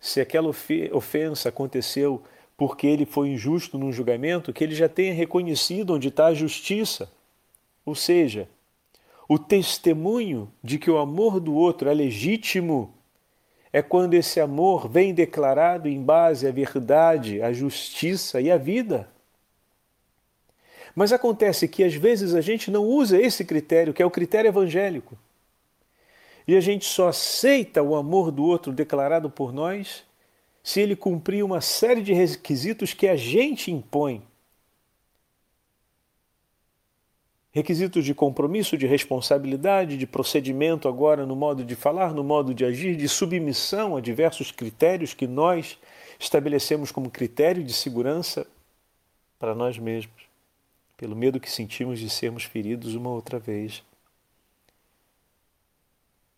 Se 0.00 0.20
aquela 0.20 0.48
ofensa 0.48 1.48
aconteceu 1.48 2.22
porque 2.56 2.86
ele 2.86 3.06
foi 3.06 3.28
injusto 3.28 3.78
num 3.78 3.92
julgamento, 3.92 4.52
que 4.52 4.64
ele 4.64 4.74
já 4.74 4.88
tenha 4.88 5.12
reconhecido 5.14 5.94
onde 5.94 6.08
está 6.08 6.26
a 6.26 6.34
justiça. 6.34 7.08
Ou 7.84 7.94
seja, 7.94 8.48
o 9.28 9.38
testemunho 9.38 10.50
de 10.64 10.78
que 10.78 10.90
o 10.90 10.98
amor 10.98 11.38
do 11.38 11.54
outro 11.54 11.88
é 11.88 11.94
legítimo 11.94 12.95
é 13.76 13.82
quando 13.82 14.14
esse 14.14 14.40
amor 14.40 14.88
vem 14.88 15.12
declarado 15.12 15.86
em 15.86 16.02
base 16.02 16.48
à 16.48 16.50
verdade, 16.50 17.42
à 17.42 17.52
justiça 17.52 18.40
e 18.40 18.50
à 18.50 18.56
vida. 18.56 19.06
Mas 20.94 21.12
acontece 21.12 21.68
que 21.68 21.84
às 21.84 21.92
vezes 21.92 22.34
a 22.34 22.40
gente 22.40 22.70
não 22.70 22.86
usa 22.86 23.20
esse 23.20 23.44
critério, 23.44 23.92
que 23.92 24.02
é 24.02 24.06
o 24.06 24.10
critério 24.10 24.48
evangélico. 24.48 25.14
E 26.48 26.56
a 26.56 26.60
gente 26.60 26.86
só 26.86 27.08
aceita 27.08 27.82
o 27.82 27.94
amor 27.94 28.30
do 28.30 28.44
outro 28.44 28.72
declarado 28.72 29.28
por 29.28 29.52
nós 29.52 30.04
se 30.62 30.80
ele 30.80 30.96
cumprir 30.96 31.44
uma 31.44 31.60
série 31.60 32.00
de 32.00 32.14
requisitos 32.14 32.94
que 32.94 33.06
a 33.06 33.14
gente 33.14 33.70
impõe. 33.70 34.22
Requisitos 37.56 38.04
de 38.04 38.12
compromisso, 38.12 38.76
de 38.76 38.86
responsabilidade, 38.86 39.96
de 39.96 40.06
procedimento 40.06 40.88
agora 40.88 41.24
no 41.24 41.34
modo 41.34 41.64
de 41.64 41.74
falar, 41.74 42.12
no 42.12 42.22
modo 42.22 42.52
de 42.52 42.66
agir, 42.66 42.94
de 42.96 43.08
submissão 43.08 43.96
a 43.96 44.00
diversos 44.02 44.52
critérios 44.52 45.14
que 45.14 45.26
nós 45.26 45.78
estabelecemos 46.20 46.92
como 46.92 47.08
critério 47.08 47.64
de 47.64 47.72
segurança 47.72 48.46
para 49.38 49.54
nós 49.54 49.78
mesmos, 49.78 50.28
pelo 50.98 51.16
medo 51.16 51.40
que 51.40 51.50
sentimos 51.50 51.98
de 51.98 52.10
sermos 52.10 52.44
feridos 52.44 52.94
uma 52.94 53.08
outra 53.08 53.38
vez. 53.38 53.82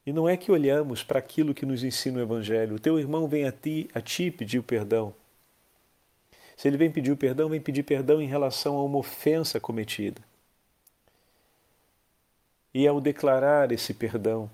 E 0.07 0.13
não 0.13 0.29
é 0.29 0.37
que 0.37 0.53
olhamos 0.53 1.03
para 1.03 1.19
aquilo 1.19 1.53
que 1.53 1.67
nos 1.67 1.83
ensina 1.83 2.21
o 2.21 2.23
Evangelho. 2.23 2.77
O 2.77 2.79
teu 2.81 2.97
irmão 2.97 3.27
vem 3.27 3.45
a 3.45 3.51
ti, 3.51 3.91
a 3.93 4.01
ti 4.01 4.31
pedir 4.31 4.61
o 4.61 4.63
perdão. 4.63 5.13
Se 6.57 6.69
ele 6.69 6.77
vem 6.77 6.93
pedir 6.93 7.11
o 7.11 7.17
perdão, 7.17 7.49
vem 7.49 7.61
pedir 7.61 7.83
perdão 7.83 8.23
em 8.23 8.29
relação 8.29 8.77
a 8.77 8.85
uma 8.85 8.99
ofensa 8.99 9.59
cometida. 9.59 10.28
E 12.79 12.87
ao 12.87 13.01
declarar 13.01 13.73
esse 13.73 13.93
perdão, 13.93 14.49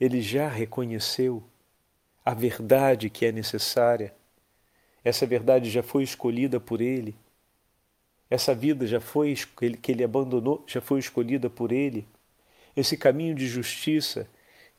ele 0.00 0.20
já 0.20 0.48
reconheceu 0.48 1.40
a 2.24 2.34
verdade 2.34 3.08
que 3.08 3.24
é 3.24 3.30
necessária. 3.30 4.12
Essa 5.04 5.24
verdade 5.26 5.70
já 5.70 5.80
foi 5.80 6.02
escolhida 6.02 6.58
por 6.58 6.80
ele. 6.80 7.14
Essa 8.28 8.52
vida 8.52 8.84
já 8.84 9.00
foi 9.00 9.36
que 9.80 9.92
ele 9.92 10.02
abandonou, 10.02 10.64
já 10.66 10.80
foi 10.80 10.98
escolhida 10.98 11.48
por 11.48 11.70
ele. 11.70 12.04
Esse 12.76 12.96
caminho 12.96 13.32
de 13.32 13.46
justiça 13.46 14.26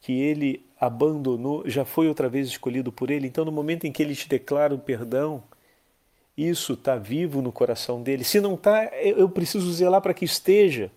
que 0.01 0.19
ele 0.19 0.65
abandonou 0.77 1.63
já 1.65 1.85
foi 1.85 2.09
outra 2.09 2.27
vez 2.27 2.49
escolhido 2.49 2.91
por 2.91 3.09
ele. 3.09 3.27
Então, 3.27 3.45
no 3.45 3.51
momento 3.53 3.85
em 3.85 3.93
que 3.93 4.03
ele 4.03 4.13
te 4.13 4.27
declara 4.27 4.75
o 4.75 4.77
perdão, 4.77 5.41
isso 6.37 6.73
está 6.73 6.97
vivo 6.97 7.41
no 7.41 7.49
coração 7.49 8.03
dele. 8.03 8.25
Se 8.25 8.41
não 8.41 8.55
está, 8.55 8.87
eu 8.97 9.29
preciso 9.29 9.71
zelar 9.71 10.01
para 10.01 10.13
que 10.13 10.25
esteja. 10.25 10.91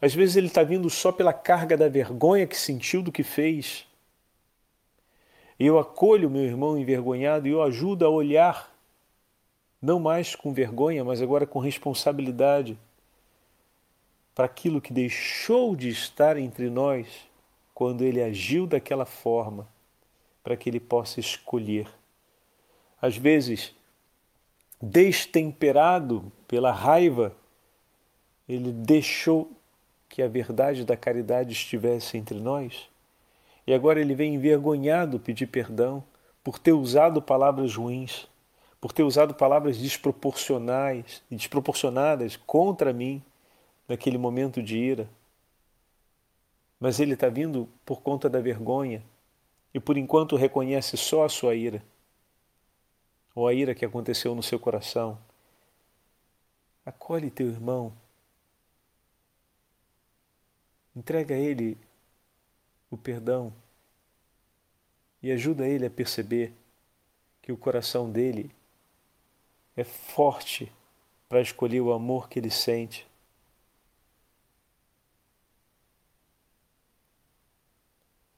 Às 0.00 0.14
vezes 0.14 0.36
ele 0.36 0.46
está 0.46 0.62
vindo 0.62 0.88
só 0.88 1.12
pela 1.12 1.32
carga 1.32 1.76
da 1.76 1.88
vergonha 1.88 2.46
que 2.46 2.56
sentiu 2.56 3.02
do 3.02 3.12
que 3.12 3.22
fez. 3.22 3.86
Eu 5.58 5.78
acolho 5.78 6.30
meu 6.30 6.42
irmão 6.42 6.78
envergonhado 6.78 7.46
e 7.46 7.50
eu 7.50 7.62
ajudo 7.62 8.06
a 8.06 8.08
olhar, 8.08 8.74
não 9.80 10.00
mais 10.00 10.34
com 10.34 10.54
vergonha, 10.54 11.04
mas 11.04 11.20
agora 11.20 11.46
com 11.46 11.58
responsabilidade, 11.58 12.78
para 14.34 14.46
aquilo 14.46 14.80
que 14.80 14.92
deixou 14.92 15.76
de 15.76 15.90
estar 15.90 16.38
entre 16.38 16.70
nós 16.70 17.06
quando 17.74 18.02
ele 18.02 18.22
agiu 18.22 18.66
daquela 18.66 19.04
forma, 19.04 19.68
para 20.42 20.56
que 20.56 20.70
ele 20.70 20.80
possa 20.80 21.20
escolher. 21.20 21.86
Às 23.02 23.18
vezes, 23.18 23.74
destemperado 24.80 26.32
pela 26.48 26.72
raiva, 26.72 27.36
ele 28.48 28.72
deixou 28.72 29.50
que 30.10 30.20
a 30.20 30.28
verdade 30.28 30.84
da 30.84 30.96
caridade 30.96 31.52
estivesse 31.52 32.18
entre 32.18 32.38
nós. 32.38 32.90
E 33.66 33.72
agora 33.72 34.00
ele 34.00 34.14
vem 34.14 34.34
envergonhado 34.34 35.20
pedir 35.20 35.46
perdão 35.46 36.04
por 36.42 36.58
ter 36.58 36.72
usado 36.72 37.22
palavras 37.22 37.76
ruins, 37.76 38.26
por 38.80 38.92
ter 38.92 39.04
usado 39.04 39.34
palavras 39.34 39.78
desproporcionais 39.78 41.22
e 41.30 41.36
desproporcionadas 41.36 42.36
contra 42.36 42.92
mim 42.92 43.22
naquele 43.88 44.18
momento 44.18 44.60
de 44.60 44.76
ira. 44.76 45.08
Mas 46.80 46.98
ele 46.98 47.14
está 47.14 47.28
vindo 47.28 47.68
por 47.86 48.02
conta 48.02 48.28
da 48.28 48.40
vergonha 48.40 49.02
e 49.72 49.78
por 49.78 49.96
enquanto 49.96 50.34
reconhece 50.34 50.96
só 50.96 51.24
a 51.24 51.28
sua 51.28 51.54
ira 51.54 51.82
ou 53.34 53.46
a 53.46 53.54
ira 53.54 53.74
que 53.74 53.84
aconteceu 53.84 54.34
no 54.34 54.42
seu 54.42 54.58
coração. 54.58 55.16
Acolhe 56.84 57.30
teu 57.30 57.46
irmão. 57.46 57.92
Entrega 61.00 61.34
a 61.34 61.38
ele 61.38 61.78
o 62.90 62.96
perdão 62.98 63.50
e 65.22 65.32
ajuda 65.32 65.66
ele 65.66 65.86
a 65.86 65.90
perceber 65.90 66.52
que 67.40 67.50
o 67.50 67.56
coração 67.56 68.10
dele 68.10 68.54
é 69.74 69.82
forte 69.82 70.70
para 71.26 71.40
escolher 71.40 71.80
o 71.80 71.90
amor 71.90 72.28
que 72.28 72.38
ele 72.38 72.50
sente. 72.50 73.08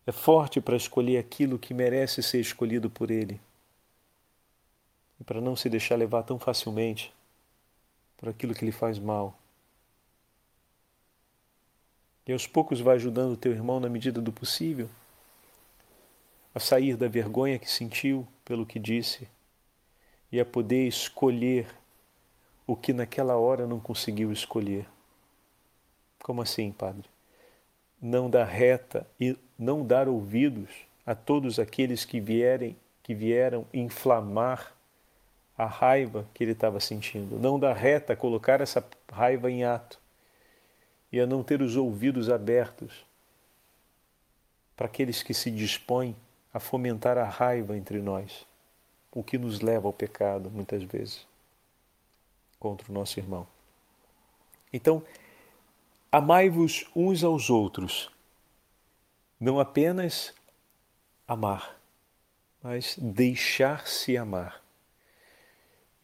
É 0.07 0.13
forte 0.13 0.61
para 0.61 0.77
escolher 0.77 1.19
aquilo 1.19 1.59
que 1.59 1.75
merece 1.75 2.23
ser 2.23 2.39
escolhido 2.39 2.89
por 2.89 3.11
ele 3.11 3.41
e 5.21 5.25
para 5.25 5.41
não 5.41 5.57
se 5.57 5.69
deixar 5.69 5.97
levar 5.97 6.23
tão 6.23 6.39
facilmente 6.39 7.13
por 8.17 8.29
aquilo 8.29 8.55
que 8.55 8.65
lhe 8.65 8.71
faz 8.71 9.01
mal. 9.01 9.42
E 12.27 12.33
aos 12.33 12.47
poucos 12.47 12.81
vai 12.81 12.97
ajudando 12.97 13.33
o 13.33 13.37
teu 13.37 13.53
irmão 13.53 13.81
na 13.81 13.89
medida 13.89 14.21
do 14.21 14.33
possível 14.33 14.89
a 16.55 16.61
sair 16.61 16.97
da 16.97 17.09
vergonha 17.09 17.59
que 17.59 17.71
sentiu 17.71 18.27
pelo 18.45 18.67
que 18.67 18.79
disse 18.79 19.27
e 20.31 20.39
a 20.39 20.45
poder 20.45 20.87
escolher 20.87 21.67
o 22.67 22.77
que 22.77 22.93
naquela 22.93 23.37
hora 23.37 23.67
não 23.67 23.81
conseguiu 23.81 24.31
escolher. 24.33 24.87
Como 26.23 26.43
assim, 26.43 26.71
Padre? 26.71 27.05
Não 28.01 28.31
dar 28.31 28.45
reta 28.45 29.07
e 29.21 29.37
não 29.59 29.85
dar 29.85 30.09
ouvidos 30.09 30.71
a 31.05 31.15
todos 31.15 31.59
aqueles 31.59 32.05
que 32.05 32.21
vierem 32.21 32.77
que 33.03 33.15
vieram 33.15 33.67
inflamar 33.75 34.73
a 35.59 35.67
raiva 35.67 36.27
que 36.33 36.45
ele 36.45 36.53
estava 36.53 36.79
sentindo, 36.79 37.39
não 37.39 37.59
dar 37.59 37.75
reta, 37.75 38.15
colocar 38.15 38.61
essa 38.61 38.85
raiva 39.11 39.51
em 39.51 39.65
ato 39.65 40.02
e 41.13 41.21
a 41.21 41.27
não 41.27 41.43
ter 41.45 41.61
os 41.61 41.77
ouvidos 41.77 42.31
abertos 42.31 43.05
para 44.75 44.87
aqueles 44.87 45.23
que 45.23 45.35
se 45.35 45.51
dispõem 45.51 46.17
a 46.53 46.59
fomentar 46.59 47.19
a 47.19 47.29
raiva 47.29 47.77
entre 47.77 48.01
nós, 48.01 48.47
o 49.13 49.23
que 49.23 49.37
nos 49.37 49.61
leva 49.61 49.87
ao 49.87 49.93
pecado 49.93 50.51
muitas 50.51 50.83
vezes 50.83 51.27
contra 52.59 52.91
o 52.91 52.95
nosso 52.95 53.21
irmão. 53.21 53.47
Então, 54.73 55.05
amai-vos 56.11 56.87
uns 56.97 57.23
aos 57.23 57.51
outros, 57.51 58.11
não 59.39 59.61
apenas 59.61 60.33
amar, 61.29 61.79
mas 62.63 62.97
deixar-se 62.99 64.17
amar. 64.17 64.63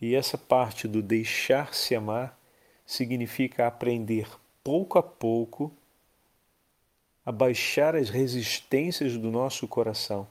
E 0.01 0.15
essa 0.15 0.37
parte 0.37 0.87
do 0.87 1.03
deixar-se 1.03 1.95
amar 1.95 2.39
significa 2.85 3.67
aprender 3.67 4.29
pouco 4.69 4.99
a 4.99 5.03
pouco 5.03 5.73
a 7.25 7.33
baixar 7.33 7.97
as 7.97 8.11
resistências 8.11 9.17
do 9.17 9.31
nosso 9.31 9.67
coração 9.67 10.29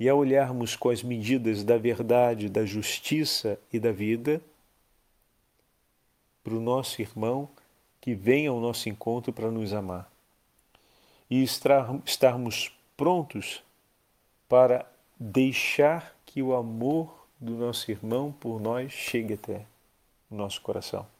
e 0.00 0.08
a 0.08 0.14
olharmos 0.14 0.74
com 0.74 0.88
as 0.88 1.02
medidas 1.02 1.62
da 1.62 1.76
verdade, 1.76 2.48
da 2.48 2.64
justiça 2.64 3.60
e 3.70 3.78
da 3.78 3.92
vida 3.92 4.40
para 6.42 6.54
o 6.54 6.60
nosso 6.62 7.02
irmão 7.02 7.46
que 8.00 8.14
vem 8.14 8.46
ao 8.46 8.58
nosso 8.58 8.88
encontro 8.88 9.34
para 9.34 9.50
nos 9.50 9.74
amar 9.74 10.10
e 11.28 11.42
estarmos 11.42 12.72
prontos 12.96 13.62
para 14.48 14.90
deixar 15.20 16.16
que 16.24 16.42
o 16.42 16.54
amor 16.54 17.26
do 17.38 17.52
nosso 17.52 17.90
irmão 17.90 18.32
por 18.32 18.58
nós 18.58 18.92
chegue 18.92 19.34
até 19.34 19.66
o 20.30 20.34
nosso 20.34 20.62
coração. 20.62 21.15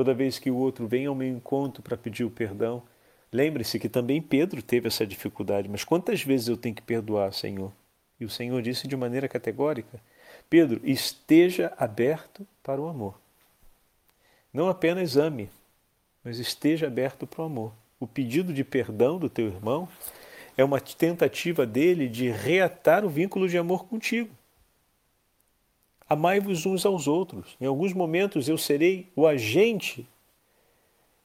Toda 0.00 0.14
vez 0.14 0.38
que 0.38 0.50
o 0.50 0.56
outro 0.56 0.88
vem 0.88 1.04
ao 1.04 1.14
meu 1.14 1.28
encontro 1.28 1.82
para 1.82 1.94
pedir 1.94 2.24
o 2.24 2.30
perdão, 2.30 2.82
lembre-se 3.30 3.78
que 3.78 3.86
também 3.86 4.22
Pedro 4.22 4.62
teve 4.62 4.88
essa 4.88 5.06
dificuldade. 5.06 5.68
Mas 5.68 5.84
quantas 5.84 6.22
vezes 6.22 6.48
eu 6.48 6.56
tenho 6.56 6.74
que 6.74 6.80
perdoar, 6.80 7.34
Senhor? 7.34 7.70
E 8.18 8.24
o 8.24 8.30
Senhor 8.30 8.62
disse 8.62 8.88
de 8.88 8.96
maneira 8.96 9.28
categórica: 9.28 10.00
Pedro, 10.48 10.80
esteja 10.82 11.74
aberto 11.76 12.46
para 12.62 12.80
o 12.80 12.88
amor. 12.88 13.20
Não 14.54 14.70
apenas 14.70 15.18
ame, 15.18 15.50
mas 16.24 16.38
esteja 16.38 16.86
aberto 16.86 17.26
para 17.26 17.42
o 17.42 17.44
amor. 17.44 17.74
O 18.00 18.06
pedido 18.06 18.54
de 18.54 18.64
perdão 18.64 19.18
do 19.18 19.28
teu 19.28 19.48
irmão 19.48 19.86
é 20.56 20.64
uma 20.64 20.80
tentativa 20.80 21.66
dele 21.66 22.08
de 22.08 22.30
reatar 22.30 23.04
o 23.04 23.10
vínculo 23.10 23.46
de 23.46 23.58
amor 23.58 23.84
contigo. 23.84 24.30
Amai-vos 26.10 26.66
uns 26.66 26.84
aos 26.84 27.06
outros. 27.06 27.56
Em 27.60 27.66
alguns 27.66 27.92
momentos 27.92 28.48
eu 28.48 28.58
serei 28.58 29.06
o 29.14 29.28
agente 29.28 30.04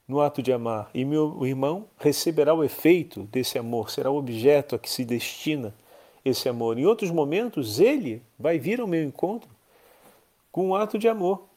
no 0.07 0.21
ato 0.21 0.43
de 0.43 0.53
amar 0.53 0.91
e 0.93 1.03
meu 1.03 1.43
irmão 1.43 1.87
receberá 1.97 2.53
o 2.53 2.63
efeito 2.63 3.23
desse 3.23 3.57
amor, 3.57 3.89
será 3.89 4.11
o 4.11 4.15
objeto 4.15 4.75
a 4.75 4.79
que 4.79 4.87
se 4.87 5.03
destina 5.03 5.73
esse 6.23 6.47
amor. 6.47 6.77
Em 6.77 6.85
outros 6.85 7.09
momentos 7.09 7.79
ele 7.79 8.21
vai 8.37 8.59
vir 8.59 8.79
ao 8.79 8.85
meu 8.85 9.03
encontro 9.03 9.49
com 10.51 10.67
um 10.67 10.75
ato 10.75 10.99
de 10.99 11.07
amor 11.07 11.47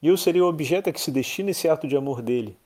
e 0.00 0.06
eu 0.06 0.16
serei 0.16 0.40
o 0.40 0.48
objeto 0.48 0.88
a 0.88 0.92
que 0.92 1.00
se 1.00 1.10
destina 1.10 1.50
esse 1.50 1.68
ato 1.68 1.88
de 1.88 1.96
amor 1.96 2.22
dele. 2.22 2.56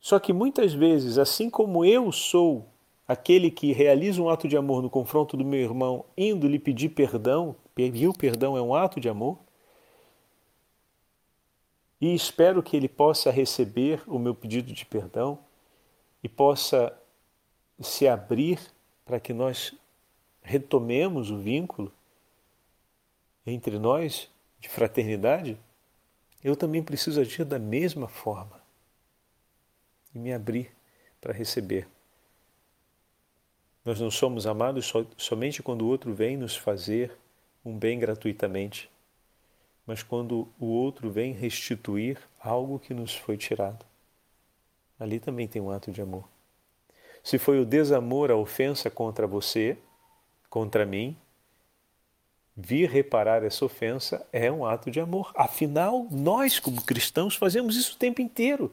Só 0.00 0.18
que 0.18 0.32
muitas 0.32 0.72
vezes, 0.72 1.18
assim 1.18 1.50
como 1.50 1.84
eu 1.84 2.10
sou 2.10 2.66
aquele 3.06 3.50
que 3.50 3.72
realiza 3.72 4.22
um 4.22 4.30
ato 4.30 4.48
de 4.48 4.56
amor 4.56 4.80
no 4.80 4.88
confronto 4.88 5.36
do 5.36 5.44
meu 5.44 5.60
irmão, 5.60 6.06
indo 6.16 6.48
lhe 6.48 6.58
pedir 6.58 6.88
perdão, 6.90 7.54
pedir 7.88 8.08
o 8.08 8.14
perdão 8.14 8.56
é 8.56 8.62
um 8.62 8.74
ato 8.74 9.00
de 9.00 9.08
amor, 9.08 9.38
e 12.00 12.14
espero 12.14 12.62
que 12.62 12.76
ele 12.76 12.88
possa 12.88 13.30
receber 13.30 14.02
o 14.06 14.18
meu 14.18 14.34
pedido 14.34 14.72
de 14.72 14.86
perdão 14.86 15.38
e 16.22 16.28
possa 16.28 16.96
se 17.78 18.08
abrir 18.08 18.58
para 19.04 19.20
que 19.20 19.32
nós 19.32 19.74
retomemos 20.42 21.30
o 21.30 21.38
vínculo 21.38 21.92
entre 23.46 23.78
nós 23.78 24.30
de 24.58 24.68
fraternidade, 24.68 25.58
eu 26.42 26.56
também 26.56 26.82
preciso 26.82 27.20
agir 27.20 27.44
da 27.44 27.58
mesma 27.58 28.08
forma 28.08 28.60
e 30.14 30.18
me 30.18 30.32
abrir 30.32 30.70
para 31.20 31.32
receber. 31.32 31.86
Nós 33.84 34.00
não 34.00 34.10
somos 34.10 34.46
amados 34.46 34.86
so, 34.86 35.06
somente 35.16 35.62
quando 35.62 35.82
o 35.82 35.88
outro 35.88 36.14
vem 36.14 36.36
nos 36.36 36.56
fazer 36.56 37.16
um 37.64 37.76
bem 37.76 37.98
gratuitamente, 37.98 38.90
mas 39.86 40.02
quando 40.02 40.48
o 40.58 40.66
outro 40.66 41.10
vem 41.10 41.32
restituir 41.32 42.18
algo 42.38 42.78
que 42.78 42.94
nos 42.94 43.14
foi 43.14 43.36
tirado. 43.36 43.84
Ali 44.98 45.18
também 45.18 45.48
tem 45.48 45.60
um 45.60 45.70
ato 45.70 45.90
de 45.90 46.00
amor. 46.00 46.28
Se 47.22 47.38
foi 47.38 47.60
o 47.60 47.66
desamor, 47.66 48.30
a 48.30 48.36
ofensa 48.36 48.90
contra 48.90 49.26
você, 49.26 49.76
contra 50.48 50.86
mim, 50.86 51.16
vir 52.56 52.88
reparar 52.88 53.42
essa 53.42 53.64
ofensa 53.64 54.26
é 54.32 54.50
um 54.50 54.64
ato 54.66 54.90
de 54.90 55.00
amor. 55.00 55.32
Afinal, 55.34 56.06
nós, 56.10 56.58
como 56.58 56.82
cristãos, 56.82 57.34
fazemos 57.34 57.76
isso 57.76 57.94
o 57.94 57.98
tempo 57.98 58.20
inteiro. 58.20 58.72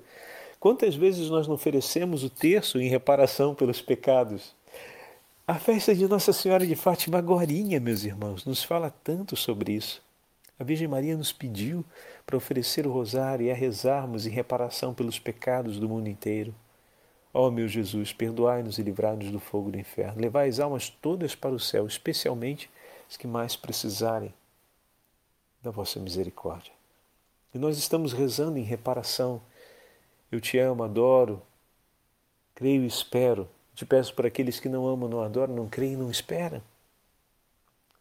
Quantas 0.59 0.95
vezes 0.95 1.29
nós 1.29 1.47
não 1.47 1.55
oferecemos 1.55 2.23
o 2.23 2.29
terço 2.29 2.79
em 2.79 2.89
reparação 2.89 3.53
pelos 3.53 3.81
pecados? 3.81 4.55
A 5.49 5.55
festa 5.55 5.95
de 5.95 6.05
Nossa 6.09 6.33
Senhora 6.33 6.67
de 6.67 6.75
Fátima 6.75 7.19
Agorinha, 7.19 7.79
meus 7.79 8.03
irmãos, 8.03 8.43
nos 8.43 8.65
fala 8.65 8.91
tanto 8.91 9.37
sobre 9.37 9.71
isso. 9.71 10.03
A 10.59 10.63
Virgem 10.65 10.89
Maria 10.89 11.15
nos 11.15 11.31
pediu 11.31 11.85
para 12.25 12.35
oferecer 12.35 12.85
o 12.85 12.91
rosário 12.91 13.45
e 13.45 13.49
a 13.49 13.55
rezarmos 13.55 14.27
em 14.27 14.29
reparação 14.29 14.93
pelos 14.93 15.19
pecados 15.19 15.79
do 15.79 15.87
mundo 15.87 16.09
inteiro. 16.09 16.53
Ó 17.33 17.47
oh, 17.47 17.51
meu 17.51 17.65
Jesus, 17.65 18.11
perdoai-nos 18.11 18.77
e 18.77 18.83
livrai-nos 18.83 19.31
do 19.31 19.39
fogo 19.39 19.71
do 19.71 19.79
inferno. 19.79 20.19
Levai 20.19 20.49
as 20.49 20.59
almas 20.59 20.89
todas 20.89 21.33
para 21.33 21.55
o 21.55 21.59
céu, 21.61 21.87
especialmente 21.87 22.69
as 23.09 23.15
que 23.15 23.25
mais 23.25 23.55
precisarem 23.55 24.33
da 25.63 25.71
vossa 25.71 25.97
misericórdia. 25.97 26.73
E 27.53 27.57
nós 27.57 27.77
estamos 27.77 28.11
rezando 28.11 28.57
em 28.59 28.63
reparação. 28.63 29.41
Eu 30.29 30.41
te 30.41 30.59
amo, 30.59 30.83
adoro, 30.83 31.41
creio 32.53 32.83
e 32.83 32.87
espero. 32.87 33.47
Te 33.77 33.85
peço 33.85 34.15
para 34.15 34.27
aqueles 34.27 34.59
que 34.59 34.67
não 34.67 34.87
amam, 34.87 35.07
não 35.07 35.21
adoram, 35.21 35.55
não 35.55 35.67
creem, 35.67 35.95
não 35.95 36.09
esperam. 36.09 36.59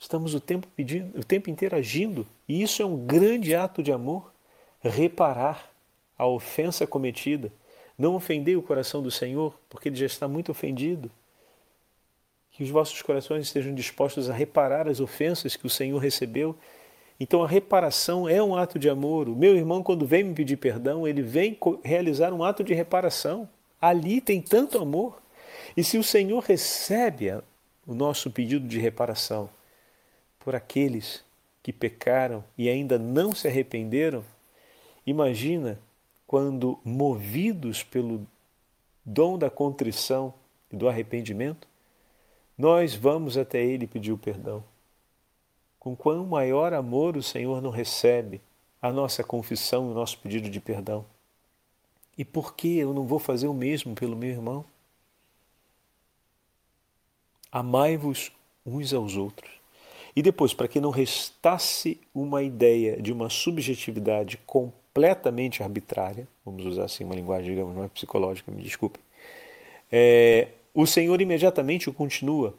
Estamos 0.00 0.34
o 0.34 0.40
tempo 0.40 0.66
pedindo, 0.74 1.20
o 1.20 1.22
tempo 1.22 1.50
inteiro 1.50 1.76
agindo, 1.76 2.26
e 2.48 2.62
isso 2.62 2.80
é 2.80 2.86
um 2.86 2.96
grande 2.96 3.54
ato 3.54 3.82
de 3.82 3.92
amor, 3.92 4.32
reparar 4.80 5.70
a 6.16 6.26
ofensa 6.26 6.86
cometida, 6.86 7.52
não 7.98 8.14
ofender 8.14 8.56
o 8.56 8.62
coração 8.62 9.02
do 9.02 9.10
Senhor, 9.10 9.52
porque 9.68 9.90
ele 9.90 9.96
já 9.96 10.06
está 10.06 10.26
muito 10.26 10.50
ofendido. 10.50 11.10
Que 12.52 12.62
os 12.62 12.70
vossos 12.70 13.02
corações 13.02 13.44
estejam 13.44 13.74
dispostos 13.74 14.30
a 14.30 14.32
reparar 14.32 14.88
as 14.88 14.98
ofensas 14.98 15.56
que 15.56 15.66
o 15.66 15.70
Senhor 15.70 15.98
recebeu. 15.98 16.56
Então 17.20 17.44
a 17.44 17.46
reparação 17.46 18.26
é 18.26 18.42
um 18.42 18.56
ato 18.56 18.78
de 18.78 18.88
amor. 18.88 19.28
O 19.28 19.36
meu 19.36 19.54
irmão, 19.54 19.82
quando 19.82 20.06
vem 20.06 20.24
me 20.24 20.32
pedir 20.32 20.56
perdão, 20.56 21.06
ele 21.06 21.20
vem 21.20 21.58
realizar 21.84 22.32
um 22.32 22.42
ato 22.42 22.64
de 22.64 22.72
reparação. 22.72 23.46
Ali 23.78 24.22
tem 24.22 24.40
tanto 24.40 24.78
amor. 24.78 25.25
E 25.76 25.84
se 25.84 25.98
o 25.98 26.02
Senhor 26.02 26.42
recebe 26.42 27.30
o 27.86 27.94
nosso 27.94 28.30
pedido 28.30 28.66
de 28.66 28.78
reparação, 28.78 29.50
por 30.38 30.54
aqueles 30.54 31.22
que 31.62 31.72
pecaram 31.72 32.42
e 32.56 32.68
ainda 32.68 32.98
não 32.98 33.34
se 33.34 33.46
arrependeram, 33.46 34.24
imagina 35.06 35.78
quando, 36.26 36.78
movidos 36.84 37.82
pelo 37.82 38.26
dom 39.04 39.38
da 39.38 39.50
contrição 39.50 40.32
e 40.72 40.76
do 40.76 40.88
arrependimento, 40.88 41.68
nós 42.56 42.94
vamos 42.94 43.36
até 43.36 43.62
Ele 43.62 43.86
pedir 43.86 44.12
o 44.12 44.18
perdão. 44.18 44.64
Com 45.78 45.94
quão 45.94 46.24
maior 46.24 46.72
amor 46.72 47.16
o 47.16 47.22
Senhor 47.22 47.60
não 47.60 47.70
recebe 47.70 48.40
a 48.80 48.90
nossa 48.90 49.22
confissão 49.22 49.88
e 49.88 49.90
o 49.90 49.94
nosso 49.94 50.18
pedido 50.18 50.48
de 50.48 50.60
perdão. 50.60 51.04
E 52.16 52.24
por 52.24 52.54
que 52.54 52.78
eu 52.78 52.94
não 52.94 53.06
vou 53.06 53.18
fazer 53.18 53.46
o 53.46 53.54
mesmo 53.54 53.94
pelo 53.94 54.16
meu 54.16 54.30
irmão? 54.30 54.64
Amai-vos 57.56 58.30
uns 58.66 58.92
aos 58.92 59.16
outros. 59.16 59.50
E 60.14 60.20
depois, 60.20 60.52
para 60.52 60.68
que 60.68 60.78
não 60.78 60.90
restasse 60.90 61.98
uma 62.14 62.42
ideia 62.42 63.00
de 63.00 63.10
uma 63.10 63.30
subjetividade 63.30 64.36
completamente 64.44 65.62
arbitrária, 65.62 66.28
vamos 66.44 66.66
usar 66.66 66.84
assim 66.84 67.02
uma 67.02 67.14
linguagem, 67.14 67.48
digamos, 67.48 67.74
não 67.74 67.82
é 67.82 67.88
psicológica, 67.88 68.52
me 68.52 68.62
desculpe, 68.62 69.00
é, 69.90 70.48
o 70.74 70.86
Senhor 70.86 71.18
imediatamente 71.18 71.88
o 71.88 71.94
continua, 71.94 72.54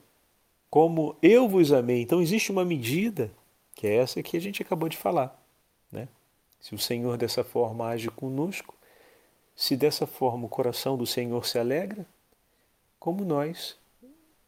como 0.68 1.16
eu 1.22 1.48
vos 1.48 1.72
amei. 1.72 2.02
Então 2.02 2.20
existe 2.20 2.52
uma 2.52 2.66
medida, 2.66 3.30
que 3.76 3.86
é 3.86 3.98
essa 3.98 4.24
que 4.24 4.36
a 4.36 4.42
gente 4.42 4.64
acabou 4.64 4.90
de 4.90 4.98
falar. 4.98 5.40
Né? 5.92 6.08
Se 6.60 6.74
o 6.74 6.80
Senhor 6.80 7.18
dessa 7.18 7.44
forma 7.44 7.86
age 7.86 8.10
conosco, 8.10 8.74
se 9.56 9.78
dessa 9.78 10.08
forma 10.08 10.48
o 10.48 10.50
coração 10.50 10.98
do 10.98 11.06
Senhor 11.06 11.46
se 11.46 11.60
alegra, 11.60 12.04
como 13.00 13.24
nós 13.24 13.78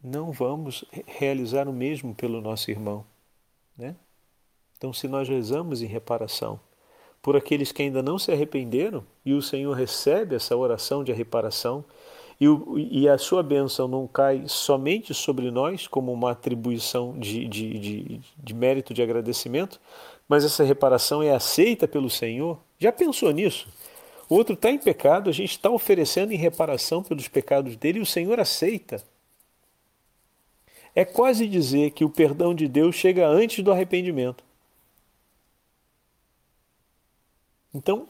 não 0.04 0.32
vamos 0.32 0.86
realizar 1.06 1.68
o 1.68 1.74
mesmo 1.74 2.16
pelo 2.16 2.42
nosso 2.42 2.72
irmão. 2.72 3.06
Né? 3.78 3.96
Então, 4.78 4.94
se 4.94 5.08
nós 5.08 5.28
rezamos 5.28 5.82
em 5.82 5.88
reparação 5.88 6.60
por 7.22 7.36
aqueles 7.36 7.72
que 7.72 7.82
ainda 7.82 8.02
não 8.02 8.18
se 8.18 8.32
arrependeram 8.32 9.06
e 9.26 9.34
o 9.34 9.42
Senhor 9.42 9.74
recebe 9.74 10.36
essa 10.36 10.56
oração 10.56 11.04
de 11.04 11.12
reparação 11.12 11.84
e, 12.40 12.48
o, 12.48 12.80
e 12.80 13.10
a 13.10 13.18
sua 13.18 13.44
bênção 13.44 13.88
não 13.88 14.08
cai 14.08 14.44
somente 14.48 15.14
sobre 15.14 15.52
nós 15.52 15.86
como 15.86 16.14
uma 16.14 16.32
atribuição 16.32 17.20
de, 17.20 17.46
de, 17.48 17.80
de, 17.80 18.22
de 18.38 18.54
mérito 18.54 18.94
de 18.94 19.02
agradecimento, 19.02 19.82
mas 20.28 20.46
essa 20.46 20.64
reparação 20.64 21.22
é 21.22 21.34
aceita 21.34 21.86
pelo 21.88 22.10
Senhor. 22.10 22.58
Já 22.78 22.94
pensou 22.94 23.32
nisso? 23.32 23.68
O 24.30 24.36
outro 24.36 24.54
está 24.54 24.70
em 24.70 24.78
pecado, 24.78 25.30
a 25.30 25.34
gente 25.34 25.52
está 25.52 25.70
oferecendo 25.70 26.32
em 26.32 26.38
reparação 26.38 27.04
pelos 27.04 27.28
pecados 27.28 27.76
dele 27.76 28.00
e 28.00 28.02
o 28.02 28.06
Senhor 28.06 28.40
aceita. 28.40 29.04
É 30.96 31.06
quase 31.06 31.48
dizer 31.48 31.92
que 31.92 32.04
o 32.04 32.10
perdão 32.10 32.54
de 32.54 32.68
Deus 32.68 32.96
chega 32.96 33.28
antes 33.28 33.64
do 33.64 33.72
arrependimento. 33.72 34.44
Então, 37.74 38.08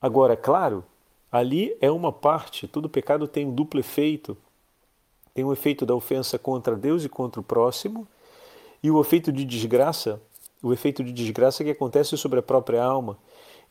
agora, 0.00 0.36
claro, 0.36 0.84
ali 1.30 1.76
é 1.80 1.90
uma 1.90 2.12
parte, 2.12 2.66
todo 2.66 2.88
pecado 2.88 3.28
tem 3.28 3.46
um 3.46 3.54
duplo 3.54 3.78
efeito. 3.78 4.36
Tem 5.32 5.44
o 5.44 5.48
um 5.48 5.52
efeito 5.52 5.86
da 5.86 5.94
ofensa 5.94 6.38
contra 6.38 6.74
Deus 6.74 7.04
e 7.04 7.08
contra 7.08 7.40
o 7.40 7.44
próximo, 7.44 8.08
e 8.82 8.90
o 8.90 9.00
efeito 9.00 9.30
de 9.32 9.44
desgraça, 9.44 10.20
o 10.60 10.72
efeito 10.72 11.04
de 11.04 11.12
desgraça 11.12 11.62
que 11.62 11.70
acontece 11.70 12.16
sobre 12.16 12.40
a 12.40 12.42
própria 12.42 12.82
alma. 12.82 13.16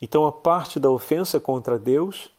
Então, 0.02 0.26
a 0.26 0.32
parte 0.32 0.80
da 0.80 0.90
ofensa 0.90 1.40
contra 1.40 1.78
Deus 1.78 2.30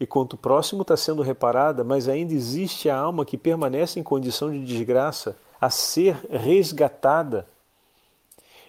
e 0.00 0.06
quanto 0.06 0.36
próximo 0.36 0.82
está 0.82 0.96
sendo 0.96 1.22
reparada, 1.22 1.82
mas 1.82 2.08
ainda 2.08 2.32
existe 2.32 2.88
a 2.88 2.96
alma 2.96 3.24
que 3.24 3.36
permanece 3.36 3.98
em 3.98 4.02
condição 4.02 4.50
de 4.50 4.64
desgraça 4.64 5.36
a 5.60 5.70
ser 5.70 6.14
resgatada. 6.30 7.46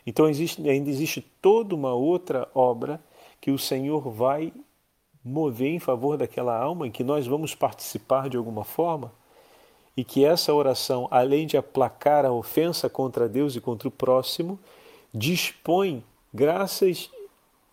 Então 0.05 0.27
existe, 0.27 0.67
ainda 0.67 0.89
existe 0.89 1.21
toda 1.41 1.75
uma 1.75 1.93
outra 1.93 2.47
obra 2.53 2.99
que 3.39 3.51
o 3.51 3.59
Senhor 3.59 4.09
vai 4.09 4.51
mover 5.23 5.69
em 5.69 5.79
favor 5.79 6.17
daquela 6.17 6.57
alma 6.57 6.87
em 6.87 6.91
que 6.91 7.03
nós 7.03 7.27
vamos 7.27 7.53
participar 7.53 8.29
de 8.29 8.37
alguma 8.37 8.63
forma 8.63 9.11
e 9.95 10.03
que 10.03 10.23
essa 10.23 10.53
oração, 10.53 11.07
além 11.11 11.45
de 11.45 11.57
aplacar 11.57 12.25
a 12.25 12.31
ofensa 12.31 12.89
contra 12.89 13.27
Deus 13.27 13.55
e 13.55 13.61
contra 13.61 13.87
o 13.87 13.91
próximo, 13.91 14.57
dispõe 15.13 16.03
graças 16.33 17.11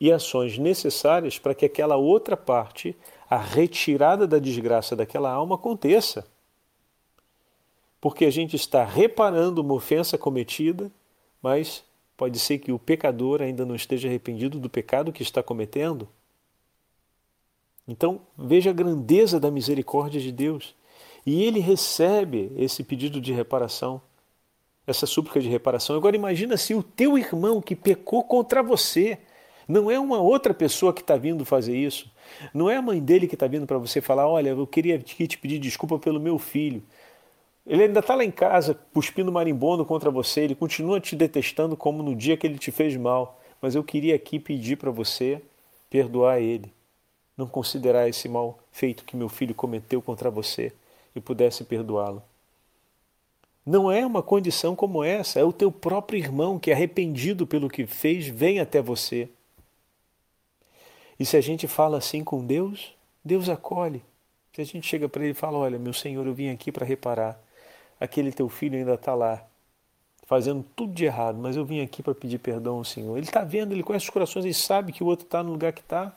e 0.01 0.13
ações 0.13 0.59
necessárias 0.59 1.39
para 1.39 1.55
que 1.55 1.65
aquela 1.65 1.97
outra 1.97 2.37
parte 2.37 2.97
a 3.29 3.39
retirada 3.39 4.27
da 4.27 4.39
desgraça 4.39 4.95
daquela 4.95 5.31
alma 5.31 5.57
aconteça. 5.57 6.27
Porque 8.01 8.25
a 8.25 8.31
gente 8.31 8.55
está 8.55 8.85
reparando 8.85 9.61
uma 9.61 9.75
ofensa 9.75 10.17
cometida, 10.17 10.91
mas 11.43 11.85
pode 12.17 12.39
ser 12.39 12.59
que 12.59 12.73
o 12.73 12.79
pecador 12.79 13.43
ainda 13.43 13.67
não 13.67 13.75
esteja 13.75 14.09
arrependido 14.09 14.59
do 14.59 14.71
pecado 14.71 15.13
que 15.13 15.23
está 15.23 15.43
cometendo. 15.43 16.09
Então, 17.89 18.21
veja 18.37 18.71
a 18.71 18.73
grandeza 18.73 19.39
da 19.39 19.51
misericórdia 19.51 20.21
de 20.21 20.33
Deus. 20.33 20.75
E 21.25 21.43
ele 21.43 21.61
recebe 21.61 22.53
esse 22.57 22.85
pedido 22.85 23.21
de 23.21 23.33
reparação, 23.33 24.01
essa 24.87 25.07
súplica 25.07 25.41
de 25.41 25.49
reparação. 25.49 25.97
Agora 25.97 26.15
imagina 26.15 26.57
se 26.57 26.75
o 26.75 26.83
teu 26.83 27.19
irmão 27.19 27.61
que 27.61 27.75
pecou 27.75 28.23
contra 28.23 28.63
você, 28.63 29.19
não 29.67 29.91
é 29.91 29.99
uma 29.99 30.21
outra 30.21 30.55
pessoa 30.55 30.93
que 30.93 31.01
está 31.01 31.17
vindo 31.17 31.45
fazer 31.45 31.77
isso. 31.77 32.09
Não 32.53 32.71
é 32.71 32.77
a 32.77 32.83
mãe 32.83 33.01
dele 33.01 33.27
que 33.27 33.35
está 33.35 33.47
vindo 33.47 33.67
para 33.67 33.79
você 33.79 34.01
falar: 34.01 34.29
olha, 34.29 34.51
eu 34.51 34.67
queria 34.67 34.99
te 34.99 35.39
pedir 35.39 35.59
desculpa 35.59 35.99
pelo 35.99 36.21
meu 36.21 36.39
filho. 36.39 36.83
Ele 37.67 37.83
ainda 37.83 38.01
está 38.01 38.15
lá 38.15 38.25
em 38.25 38.31
casa 38.31 38.79
cuspindo 38.95 39.33
marimbondo 39.33 39.85
contra 39.85 40.11
você, 40.11 40.43
ele 40.43 40.55
continua 40.55 41.01
te 41.01 41.17
detestando 41.17 41.77
como 41.77 42.03
no 42.03 42.15
dia 42.15 42.37
que 42.37 42.47
ele 42.47 42.59
te 42.59 42.71
fez 42.71 42.97
mal. 42.97 43.41
Mas 43.61 43.75
eu 43.75 43.83
queria 43.83 44.15
aqui 44.15 44.39
pedir 44.39 44.77
para 44.77 44.91
você 44.91 45.43
perdoar 45.91 46.41
ele, 46.41 46.73
não 47.37 47.47
considerar 47.47 48.09
esse 48.09 48.29
mal 48.29 48.59
feito 48.71 49.05
que 49.05 49.17
meu 49.17 49.29
filho 49.29 49.55
cometeu 49.55 50.01
contra 50.01 50.31
você 50.31 50.73
e 51.15 51.21
pudesse 51.21 51.65
perdoá-lo. 51.65 52.23
Não 53.65 53.91
é 53.91 54.07
uma 54.07 54.23
condição 54.23 54.77
como 54.77 55.03
essa, 55.03 55.41
é 55.41 55.45
o 55.45 55.53
teu 55.53 55.73
próprio 55.73 56.19
irmão 56.19 56.57
que, 56.57 56.71
arrependido 56.71 57.47
pelo 57.49 57.69
que 57.69 57.85
fez, 57.85 58.29
vem 58.29 58.61
até 58.61 58.81
você 58.81 59.29
e 61.19 61.25
se 61.25 61.37
a 61.37 61.41
gente 61.41 61.67
fala 61.67 61.99
assim 61.99 62.23
com 62.23 62.45
Deus, 62.45 62.95
Deus 63.25 63.49
acolhe. 63.49 64.03
Se 64.53 64.61
a 64.61 64.65
gente 64.65 64.87
chega 64.87 65.09
para 65.09 65.23
ele 65.23 65.33
e 65.33 65.35
fala: 65.35 65.59
Olha, 65.59 65.79
meu 65.79 65.93
Senhor, 65.93 66.27
eu 66.27 66.35
vim 66.35 66.51
aqui 66.51 66.71
para 66.71 66.85
reparar. 66.85 67.41
Aquele 67.99 68.31
teu 68.31 68.49
filho 68.49 68.77
ainda 68.79 68.95
está 68.95 69.15
lá, 69.15 69.47
fazendo 70.27 70.65
tudo 70.75 70.93
de 70.93 71.07
errado, 71.07 71.39
mas 71.39 71.57
eu 71.57 71.65
vim 71.65 71.81
aqui 71.81 72.03
para 72.03 72.15
pedir 72.15 72.39
perdão 72.39 72.77
ao 72.77 72.85
Senhor. 72.85 73.17
Ele 73.17 73.27
está 73.27 73.43
vendo, 73.43 73.73
ele 73.73 73.83
conhece 73.83 74.05
os 74.05 74.11
corações, 74.11 74.45
ele 74.45 74.53
sabe 74.53 74.93
que 74.93 75.03
o 75.03 75.07
outro 75.07 75.25
está 75.25 75.43
no 75.43 75.53
lugar 75.53 75.73
que 75.73 75.81
está. 75.81 76.15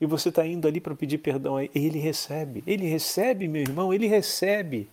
E 0.00 0.06
você 0.06 0.30
está 0.30 0.46
indo 0.46 0.66
ali 0.66 0.80
para 0.80 0.94
pedir 0.96 1.18
perdão. 1.18 1.60
Ele 1.60 1.98
recebe. 1.98 2.64
Ele 2.66 2.86
recebe, 2.88 3.46
meu 3.46 3.62
irmão, 3.62 3.92
ele 3.92 4.06
recebe. 4.06 4.88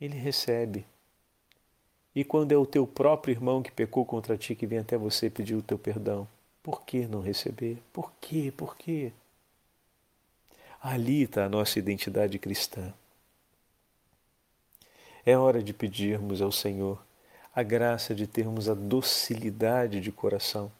Ele 0.00 0.16
recebe. 0.18 0.84
E 2.20 2.24
quando 2.24 2.52
é 2.52 2.56
o 2.58 2.66
teu 2.66 2.86
próprio 2.86 3.32
irmão 3.32 3.62
que 3.62 3.72
pecou 3.72 4.04
contra 4.04 4.36
ti 4.36 4.54
que 4.54 4.66
vem 4.66 4.80
até 4.80 4.94
você 4.94 5.30
pedir 5.30 5.54
o 5.54 5.62
teu 5.62 5.78
perdão, 5.78 6.28
por 6.62 6.82
que 6.82 7.06
não 7.06 7.22
receber? 7.22 7.78
Por 7.94 8.12
quê? 8.20 8.52
Por 8.54 8.76
quê? 8.76 9.10
Ali 10.82 11.22
está 11.22 11.46
a 11.46 11.48
nossa 11.48 11.78
identidade 11.78 12.38
cristã. 12.38 12.92
É 15.24 15.34
hora 15.34 15.62
de 15.62 15.72
pedirmos 15.72 16.42
ao 16.42 16.52
Senhor 16.52 17.02
a 17.54 17.62
graça 17.62 18.14
de 18.14 18.26
termos 18.26 18.68
a 18.68 18.74
docilidade 18.74 19.98
de 19.98 20.12
coração. 20.12 20.70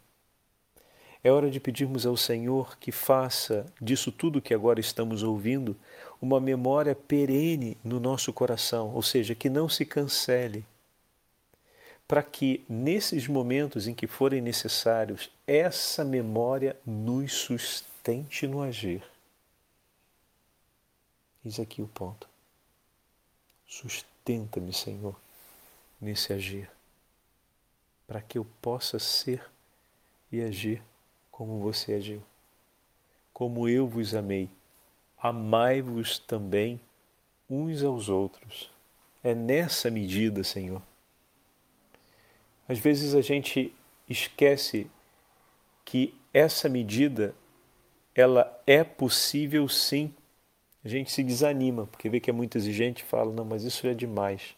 É 1.23 1.31
hora 1.31 1.49
de 1.49 1.59
pedirmos 1.59 2.05
ao 2.05 2.15
Senhor 2.15 2.77
que 2.77 2.91
faça 2.91 3.65
disso 3.81 4.11
tudo 4.11 4.43
que 4.43 4.53
agora 4.53 4.79
estamos 4.79 5.23
ouvindo 5.23 5.75
uma 6.21 6.39
memória 6.39 6.93
perene 6.93 7.79
no 7.83 7.99
nosso 7.99 8.31
coração, 8.31 8.93
ou 8.93 9.01
seja, 9.01 9.33
que 9.33 9.49
não 9.49 9.67
se 9.67 9.83
cancele, 9.87 10.63
para 12.11 12.21
que 12.21 12.65
nesses 12.67 13.25
momentos 13.25 13.87
em 13.87 13.93
que 13.93 14.05
forem 14.05 14.41
necessários, 14.41 15.31
essa 15.47 16.03
memória 16.03 16.77
nos 16.85 17.31
sustente 17.31 18.45
no 18.45 18.61
agir. 18.61 19.01
Eis 21.45 21.57
aqui 21.57 21.81
o 21.81 21.87
ponto. 21.87 22.27
Sustenta-me, 23.65 24.73
Senhor, 24.73 25.15
nesse 26.01 26.33
agir, 26.33 26.69
para 28.05 28.21
que 28.21 28.37
eu 28.37 28.45
possa 28.61 28.99
ser 28.99 29.49
e 30.29 30.41
agir 30.41 30.83
como 31.31 31.61
você 31.61 31.93
agiu. 31.93 32.21
Como 33.31 33.69
eu 33.69 33.87
vos 33.87 34.13
amei, 34.13 34.49
amai-vos 35.17 36.19
também 36.19 36.77
uns 37.49 37.81
aos 37.81 38.09
outros. 38.09 38.69
É 39.23 39.33
nessa 39.33 39.89
medida, 39.89 40.43
Senhor. 40.43 40.90
Às 42.71 42.79
vezes 42.79 43.13
a 43.13 43.19
gente 43.19 43.75
esquece 44.07 44.89
que 45.83 46.15
essa 46.33 46.69
medida 46.69 47.35
ela 48.15 48.61
é 48.65 48.81
possível 48.81 49.67
sim 49.67 50.13
a 50.81 50.87
gente 50.87 51.11
se 51.11 51.21
desanima, 51.21 51.85
porque 51.87 52.07
vê 52.07 52.21
que 52.21 52.29
é 52.29 52.33
muito 52.33 52.57
exigente 52.57 53.03
e 53.03 53.05
fala, 53.05 53.33
não, 53.33 53.43
mas 53.43 53.65
isso 53.65 53.85
é 53.87 53.93
demais. 53.93 54.55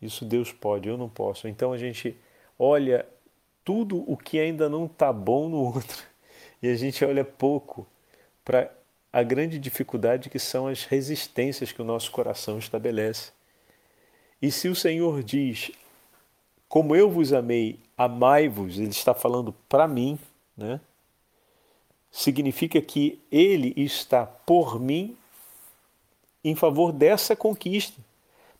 Isso 0.00 0.24
Deus 0.24 0.50
pode, 0.50 0.88
eu 0.88 0.96
não 0.96 1.10
posso. 1.10 1.46
Então 1.46 1.74
a 1.74 1.76
gente 1.76 2.16
olha 2.58 3.06
tudo 3.62 4.02
o 4.10 4.16
que 4.16 4.40
ainda 4.40 4.66
não 4.66 4.86
está 4.86 5.12
bom 5.12 5.46
no 5.46 5.58
outro 5.58 6.04
e 6.62 6.68
a 6.68 6.74
gente 6.74 7.04
olha 7.04 7.22
pouco 7.22 7.86
para 8.42 8.72
a 9.12 9.22
grande 9.22 9.58
dificuldade 9.58 10.30
que 10.30 10.38
são 10.38 10.68
as 10.68 10.84
resistências 10.84 11.70
que 11.70 11.82
o 11.82 11.84
nosso 11.84 12.10
coração 12.10 12.58
estabelece. 12.58 13.30
E 14.40 14.50
se 14.50 14.68
o 14.68 14.74
Senhor 14.74 15.22
diz, 15.22 15.70
como 16.68 16.94
eu 16.96 17.10
vos 17.10 17.32
amei, 17.32 17.78
amai-vos, 17.96 18.78
ele 18.78 18.88
está 18.88 19.14
falando 19.14 19.54
para 19.68 19.86
mim, 19.86 20.18
né? 20.56 20.80
Significa 22.10 22.80
que 22.80 23.20
ele 23.30 23.74
está 23.76 24.24
por 24.24 24.80
mim 24.80 25.16
em 26.42 26.54
favor 26.54 26.92
dessa 26.92 27.34
conquista, 27.34 28.00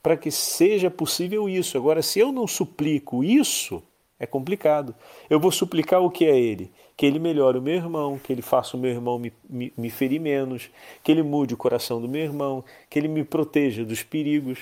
para 0.02 0.16
que 0.16 0.30
seja 0.30 0.90
possível 0.90 1.48
isso. 1.48 1.76
Agora, 1.76 2.02
se 2.02 2.18
eu 2.18 2.32
não 2.32 2.46
suplico 2.46 3.24
isso, 3.24 3.82
é 4.18 4.26
complicado. 4.26 4.94
Eu 5.28 5.38
vou 5.38 5.52
suplicar 5.52 6.00
o 6.00 6.10
que 6.10 6.24
é 6.24 6.38
Ele? 6.38 6.70
Que 6.96 7.06
Ele 7.06 7.18
melhore 7.18 7.58
o 7.58 7.62
meu 7.62 7.74
irmão, 7.74 8.18
que 8.18 8.32
Ele 8.32 8.42
faça 8.42 8.76
o 8.76 8.80
meu 8.80 8.90
irmão 8.90 9.18
me, 9.18 9.32
me, 9.48 9.72
me 9.76 9.90
ferir 9.90 10.20
menos, 10.20 10.70
que 11.02 11.12
Ele 11.12 11.22
mude 11.22 11.54
o 11.54 11.56
coração 11.56 12.00
do 12.00 12.08
meu 12.08 12.22
irmão, 12.22 12.64
que 12.88 12.98
Ele 12.98 13.08
me 13.08 13.24
proteja 13.24 13.84
dos 13.84 14.02
perigos. 14.02 14.60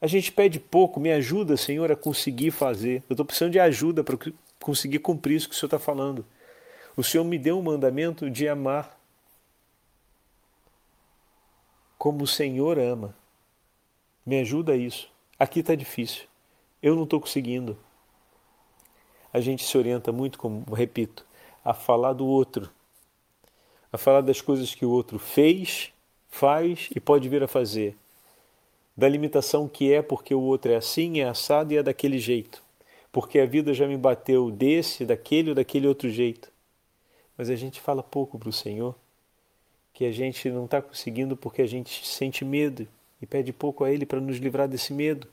A 0.00 0.06
gente 0.06 0.32
pede 0.32 0.58
pouco, 0.58 0.98
me 0.98 1.12
ajuda, 1.12 1.56
Senhor, 1.56 1.92
a 1.92 1.96
conseguir 1.96 2.50
fazer. 2.50 3.02
Eu 3.08 3.14
estou 3.14 3.26
precisando 3.26 3.52
de 3.52 3.60
ajuda 3.60 4.02
para 4.02 4.16
conseguir 4.58 4.98
cumprir 5.00 5.36
isso 5.36 5.48
que 5.48 5.54
o 5.54 5.58
Senhor 5.58 5.66
está 5.66 5.78
falando. 5.78 6.24
O 6.96 7.04
Senhor 7.04 7.24
me 7.24 7.38
deu 7.38 7.58
um 7.58 7.62
mandamento 7.62 8.30
de 8.30 8.48
amar 8.48 8.98
como 11.98 12.24
o 12.24 12.26
Senhor 12.26 12.78
ama. 12.78 13.14
Me 14.24 14.40
ajuda 14.40 14.72
a 14.72 14.76
isso. 14.76 15.10
Aqui 15.38 15.60
está 15.60 15.74
difícil. 15.74 16.24
Eu 16.82 16.96
não 16.96 17.04
estou 17.04 17.20
conseguindo. 17.20 17.76
A 19.32 19.40
gente 19.40 19.64
se 19.64 19.76
orienta 19.76 20.10
muito, 20.10 20.38
como 20.38 20.64
repito, 20.72 21.26
a 21.62 21.74
falar 21.74 22.14
do 22.14 22.26
outro, 22.26 22.70
a 23.92 23.98
falar 23.98 24.22
das 24.22 24.40
coisas 24.40 24.74
que 24.74 24.84
o 24.84 24.90
outro 24.90 25.18
fez, 25.18 25.92
faz 26.28 26.88
e 26.94 26.98
pode 26.98 27.28
vir 27.28 27.42
a 27.42 27.48
fazer, 27.48 27.96
da 29.00 29.08
limitação 29.08 29.66
que 29.66 29.90
é 29.94 30.02
porque 30.02 30.34
o 30.34 30.42
outro 30.42 30.72
é 30.72 30.76
assim, 30.76 31.20
é 31.20 31.24
assado 31.24 31.72
e 31.72 31.78
é 31.78 31.82
daquele 31.82 32.18
jeito, 32.18 32.62
porque 33.10 33.38
a 33.38 33.46
vida 33.46 33.72
já 33.72 33.88
me 33.88 33.96
bateu 33.96 34.50
desse, 34.50 35.06
daquele 35.06 35.48
ou 35.48 35.54
daquele 35.54 35.86
outro 35.86 36.10
jeito. 36.10 36.52
Mas 37.34 37.48
a 37.48 37.56
gente 37.56 37.80
fala 37.80 38.02
pouco 38.02 38.38
para 38.38 38.50
o 38.50 38.52
Senhor 38.52 38.94
que 39.94 40.04
a 40.04 40.12
gente 40.12 40.50
não 40.50 40.66
está 40.66 40.82
conseguindo 40.82 41.34
porque 41.34 41.62
a 41.62 41.66
gente 41.66 42.06
sente 42.06 42.44
medo 42.44 42.86
e 43.22 43.26
pede 43.26 43.54
pouco 43.54 43.84
a 43.84 43.90
Ele 43.90 44.04
para 44.04 44.20
nos 44.20 44.36
livrar 44.36 44.68
desse 44.68 44.92
medo. 44.92 45.26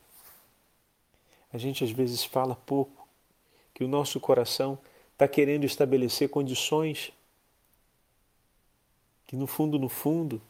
A 1.51 1.57
gente 1.57 1.83
às 1.83 1.91
vezes 1.91 2.23
fala 2.23 2.55
pouco, 2.55 3.05
que 3.73 3.83
o 3.83 3.87
nosso 3.89 4.17
coração 4.17 4.79
está 5.11 5.27
querendo 5.27 5.65
estabelecer 5.65 6.29
condições 6.29 7.11
que 9.27 9.35
no 9.35 9.45
fundo, 9.45 9.77
no 9.77 9.89
fundo, 9.89 10.41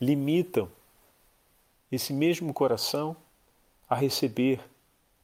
limitam 0.00 0.68
esse 1.90 2.12
mesmo 2.12 2.52
coração 2.52 3.16
a 3.88 3.94
receber 3.94 4.60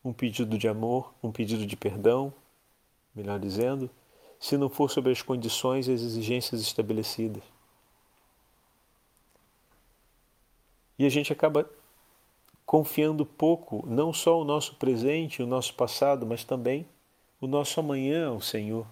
um 0.05 0.13
pedido 0.13 0.59
de 0.59 0.69
amor, 0.69 1.13
um 1.23 1.31
pedido 1.31 1.67
de 1.67 1.77
perdão, 1.77 2.33
melhor 3.15 3.39
dizendo, 3.39 3.91
se 4.39 4.57
não 4.57 4.69
for 4.69 4.91
sobre 4.91 5.13
as 5.13 5.23
condições 5.23 5.89
e 5.89 5.93
as 5.93 6.01
exigências 6.01 6.61
estabelecidas. 6.61 7.43
E 10.99 11.05
a 11.05 11.09
gente 11.09 11.33
acaba 11.33 11.69
confiando 12.65 13.25
pouco, 13.25 13.85
não 13.87 14.13
só 14.13 14.41
o 14.41 14.45
nosso 14.45 14.75
presente, 14.75 15.43
o 15.43 15.47
nosso 15.47 15.75
passado, 15.75 16.27
mas 16.27 16.43
também 16.43 16.87
o 17.41 17.47
nosso 17.47 17.79
amanhã 17.79 18.29
ao 18.29 18.41
Senhor. 18.41 18.87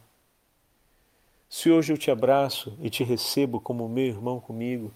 Se 1.49 1.71
hoje 1.71 1.93
eu 1.93 1.99
te 1.99 2.11
abraço 2.11 2.77
e 2.81 2.91
te 2.91 3.03
recebo 3.03 3.61
como 3.61 3.89
meu 3.89 4.07
irmão 4.07 4.41
comigo, 4.41 4.93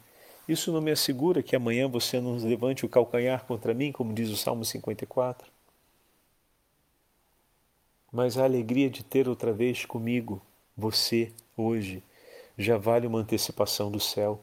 isso 0.49 0.73
não 0.73 0.81
me 0.81 0.91
assegura 0.91 1.43
que 1.43 1.55
amanhã 1.55 1.87
você 1.87 2.19
não 2.21 2.37
levante 2.37 2.87
o 2.87 2.89
calcanhar 2.89 3.45
contra 3.45 3.75
mim, 3.75 3.93
como 3.93 4.15
diz 4.15 4.31
o 4.31 4.37
Salmo 4.37 4.65
54? 4.65 5.53
Mas 8.11 8.39
a 8.39 8.45
alegria 8.45 8.89
de 8.89 9.05
ter 9.05 9.29
outra 9.29 9.53
vez 9.53 9.85
comigo, 9.85 10.41
você, 10.75 11.31
hoje, 11.55 12.03
já 12.57 12.79
vale 12.79 13.07
uma 13.07 13.19
antecipação 13.19 13.91
do 13.91 14.01
céu. 14.01 14.41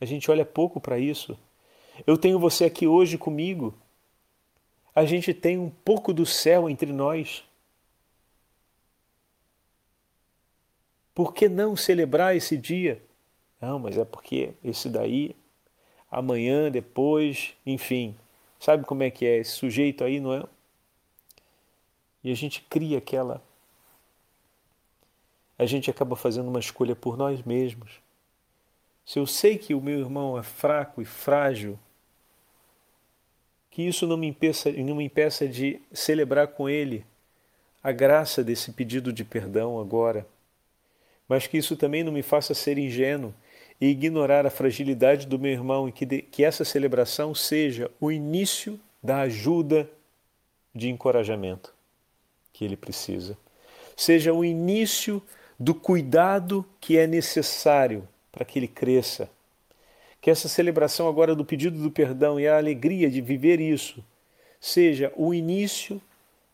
A 0.00 0.06
gente 0.06 0.30
olha 0.30 0.44
pouco 0.44 0.80
para 0.80 0.98
isso. 0.98 1.38
Eu 2.06 2.16
tenho 2.16 2.38
você 2.38 2.64
aqui 2.64 2.86
hoje 2.86 3.18
comigo. 3.18 3.74
A 4.94 5.04
gente 5.04 5.34
tem 5.34 5.58
um 5.58 5.68
pouco 5.68 6.14
do 6.14 6.24
céu 6.24 6.68
entre 6.68 6.92
nós. 6.92 7.44
Por 11.14 11.34
que 11.34 11.46
não 11.46 11.76
celebrar 11.76 12.34
esse 12.34 12.56
dia? 12.56 13.02
Não, 13.62 13.78
mas 13.78 13.96
é 13.96 14.04
porque 14.04 14.52
esse 14.62 14.90
daí, 14.90 15.34
amanhã, 16.10 16.70
depois, 16.70 17.54
enfim, 17.64 18.14
sabe 18.60 18.84
como 18.84 19.04
é 19.04 19.10
que 19.10 19.24
é? 19.24 19.38
Esse 19.38 19.52
sujeito 19.52 20.04
aí 20.04 20.20
não 20.20 20.34
é 20.34 20.44
e 22.24 22.30
a 22.30 22.34
gente 22.34 22.62
cria 22.62 22.98
aquela. 22.98 23.42
A 25.58 25.66
gente 25.66 25.90
acaba 25.90 26.16
fazendo 26.16 26.48
uma 26.48 26.60
escolha 26.60 26.94
por 26.94 27.16
nós 27.16 27.42
mesmos. 27.42 28.00
Se 29.04 29.18
eu 29.18 29.26
sei 29.26 29.58
que 29.58 29.74
o 29.74 29.80
meu 29.80 29.98
irmão 29.98 30.38
é 30.38 30.42
fraco 30.42 31.02
e 31.02 31.04
frágil, 31.04 31.78
que 33.70 33.82
isso 33.82 34.06
não 34.06 34.16
me 34.16 34.26
impeça, 34.26 34.70
não 34.70 34.96
me 34.96 35.04
impeça 35.04 35.48
de 35.48 35.80
celebrar 35.92 36.48
com 36.48 36.68
ele 36.68 37.04
a 37.82 37.90
graça 37.90 38.44
desse 38.44 38.72
pedido 38.72 39.12
de 39.12 39.24
perdão 39.24 39.80
agora, 39.80 40.26
mas 41.28 41.46
que 41.46 41.58
isso 41.58 41.76
também 41.76 42.04
não 42.04 42.12
me 42.12 42.22
faça 42.22 42.54
ser 42.54 42.78
ingênuo 42.78 43.34
e 43.82 43.88
ignorar 43.88 44.46
a 44.46 44.50
fragilidade 44.50 45.26
do 45.26 45.40
meu 45.40 45.50
irmão 45.50 45.88
e 45.88 45.92
que, 45.92 46.06
de, 46.06 46.22
que 46.22 46.44
essa 46.44 46.64
celebração 46.64 47.34
seja 47.34 47.90
o 48.00 48.12
início 48.12 48.78
da 49.02 49.22
ajuda 49.22 49.90
de 50.72 50.88
encorajamento 50.88 51.74
que 52.52 52.64
ele 52.64 52.76
precisa. 52.76 53.36
Seja 53.96 54.32
o 54.32 54.44
início 54.44 55.20
do 55.58 55.74
cuidado 55.74 56.64
que 56.80 56.96
é 56.96 57.08
necessário 57.08 58.08
para 58.30 58.44
que 58.44 58.56
ele 58.56 58.68
cresça. 58.68 59.28
Que 60.20 60.30
essa 60.30 60.48
celebração 60.48 61.08
agora 61.08 61.34
do 61.34 61.44
pedido 61.44 61.82
do 61.82 61.90
perdão 61.90 62.38
e 62.38 62.46
a 62.46 62.58
alegria 62.58 63.10
de 63.10 63.20
viver 63.20 63.60
isso 63.60 64.00
seja 64.60 65.12
o 65.16 65.34
início 65.34 66.00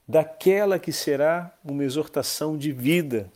daquela 0.08 0.78
que 0.78 0.92
será 0.92 1.54
uma 1.62 1.84
exortação 1.84 2.56
de 2.56 2.72
vida 2.72 3.30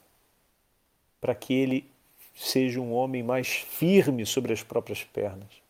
para 1.21 1.35
que 1.35 1.53
ele 1.53 1.92
seja 2.35 2.81
um 2.81 2.93
homem 2.93 3.23
mais 3.23 3.49
firme 3.49 4.25
sobre 4.27 4.53
as 4.53 4.63
próprias 4.63 5.05
pernas. 5.05 5.63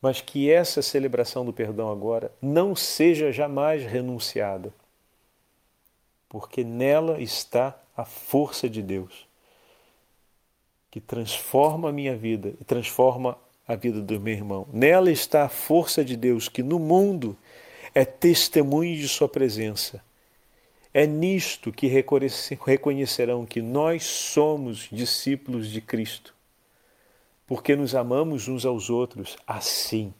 Mas 0.00 0.20
que 0.20 0.50
essa 0.50 0.80
celebração 0.80 1.44
do 1.44 1.52
perdão 1.52 1.90
agora 1.90 2.32
não 2.40 2.74
seja 2.74 3.30
jamais 3.32 3.84
renunciada 3.84 4.72
porque 6.30 6.62
nela 6.62 7.20
está 7.20 7.76
a 7.94 8.04
força 8.04 8.70
de 8.70 8.80
Deus, 8.80 9.26
que 10.88 11.00
transforma 11.00 11.88
a 11.88 11.92
minha 11.92 12.16
vida 12.16 12.54
e 12.60 12.64
transforma 12.64 13.36
a 13.66 13.74
vida 13.74 14.00
do 14.00 14.20
meu 14.20 14.32
irmão. 14.32 14.66
Nela 14.72 15.10
está 15.10 15.44
a 15.44 15.48
força 15.48 16.04
de 16.04 16.16
Deus, 16.16 16.48
que 16.48 16.62
no 16.62 16.78
mundo 16.78 17.36
é 17.92 18.04
testemunho 18.04 18.96
de 18.96 19.08
Sua 19.08 19.28
presença. 19.28 20.02
É 20.92 21.06
nisto 21.06 21.70
que 21.70 21.86
reconhecerão 21.86 23.46
que 23.46 23.62
nós 23.62 24.02
somos 24.04 24.88
discípulos 24.90 25.68
de 25.68 25.80
Cristo, 25.80 26.34
porque 27.46 27.76
nos 27.76 27.94
amamos 27.94 28.48
uns 28.48 28.66
aos 28.66 28.90
outros 28.90 29.36
assim 29.46 30.12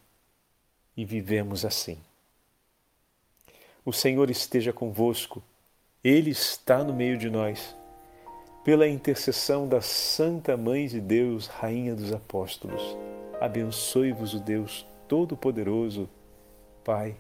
e 0.97 1.05
vivemos 1.05 1.65
assim. 1.65 1.99
O 3.85 3.93
Senhor 3.93 4.31
esteja 4.31 4.73
convosco, 4.73 5.43
Ele 6.05 6.31
está 6.31 6.85
no 6.85 6.95
meio 6.95 7.19
de 7.19 7.29
nós. 7.29 7.75
Pela 8.63 8.87
intercessão 8.87 9.67
da 9.67 9.81
Santa 9.81 10.57
Mãe 10.57 10.87
de 10.87 11.01
Deus, 11.01 11.49
Rainha 11.49 11.97
dos 11.97 12.13
Apóstolos, 12.13 12.97
abençoe-vos 13.41 14.35
o 14.35 14.39
Deus 14.39 14.87
Todo-Poderoso, 15.09 16.09
Pai, 16.85 17.17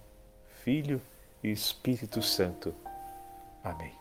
Filho 0.63 1.01
e 1.43 1.51
Espírito 1.51 2.23
Santo. 2.23 2.73
Amém. 3.63 4.00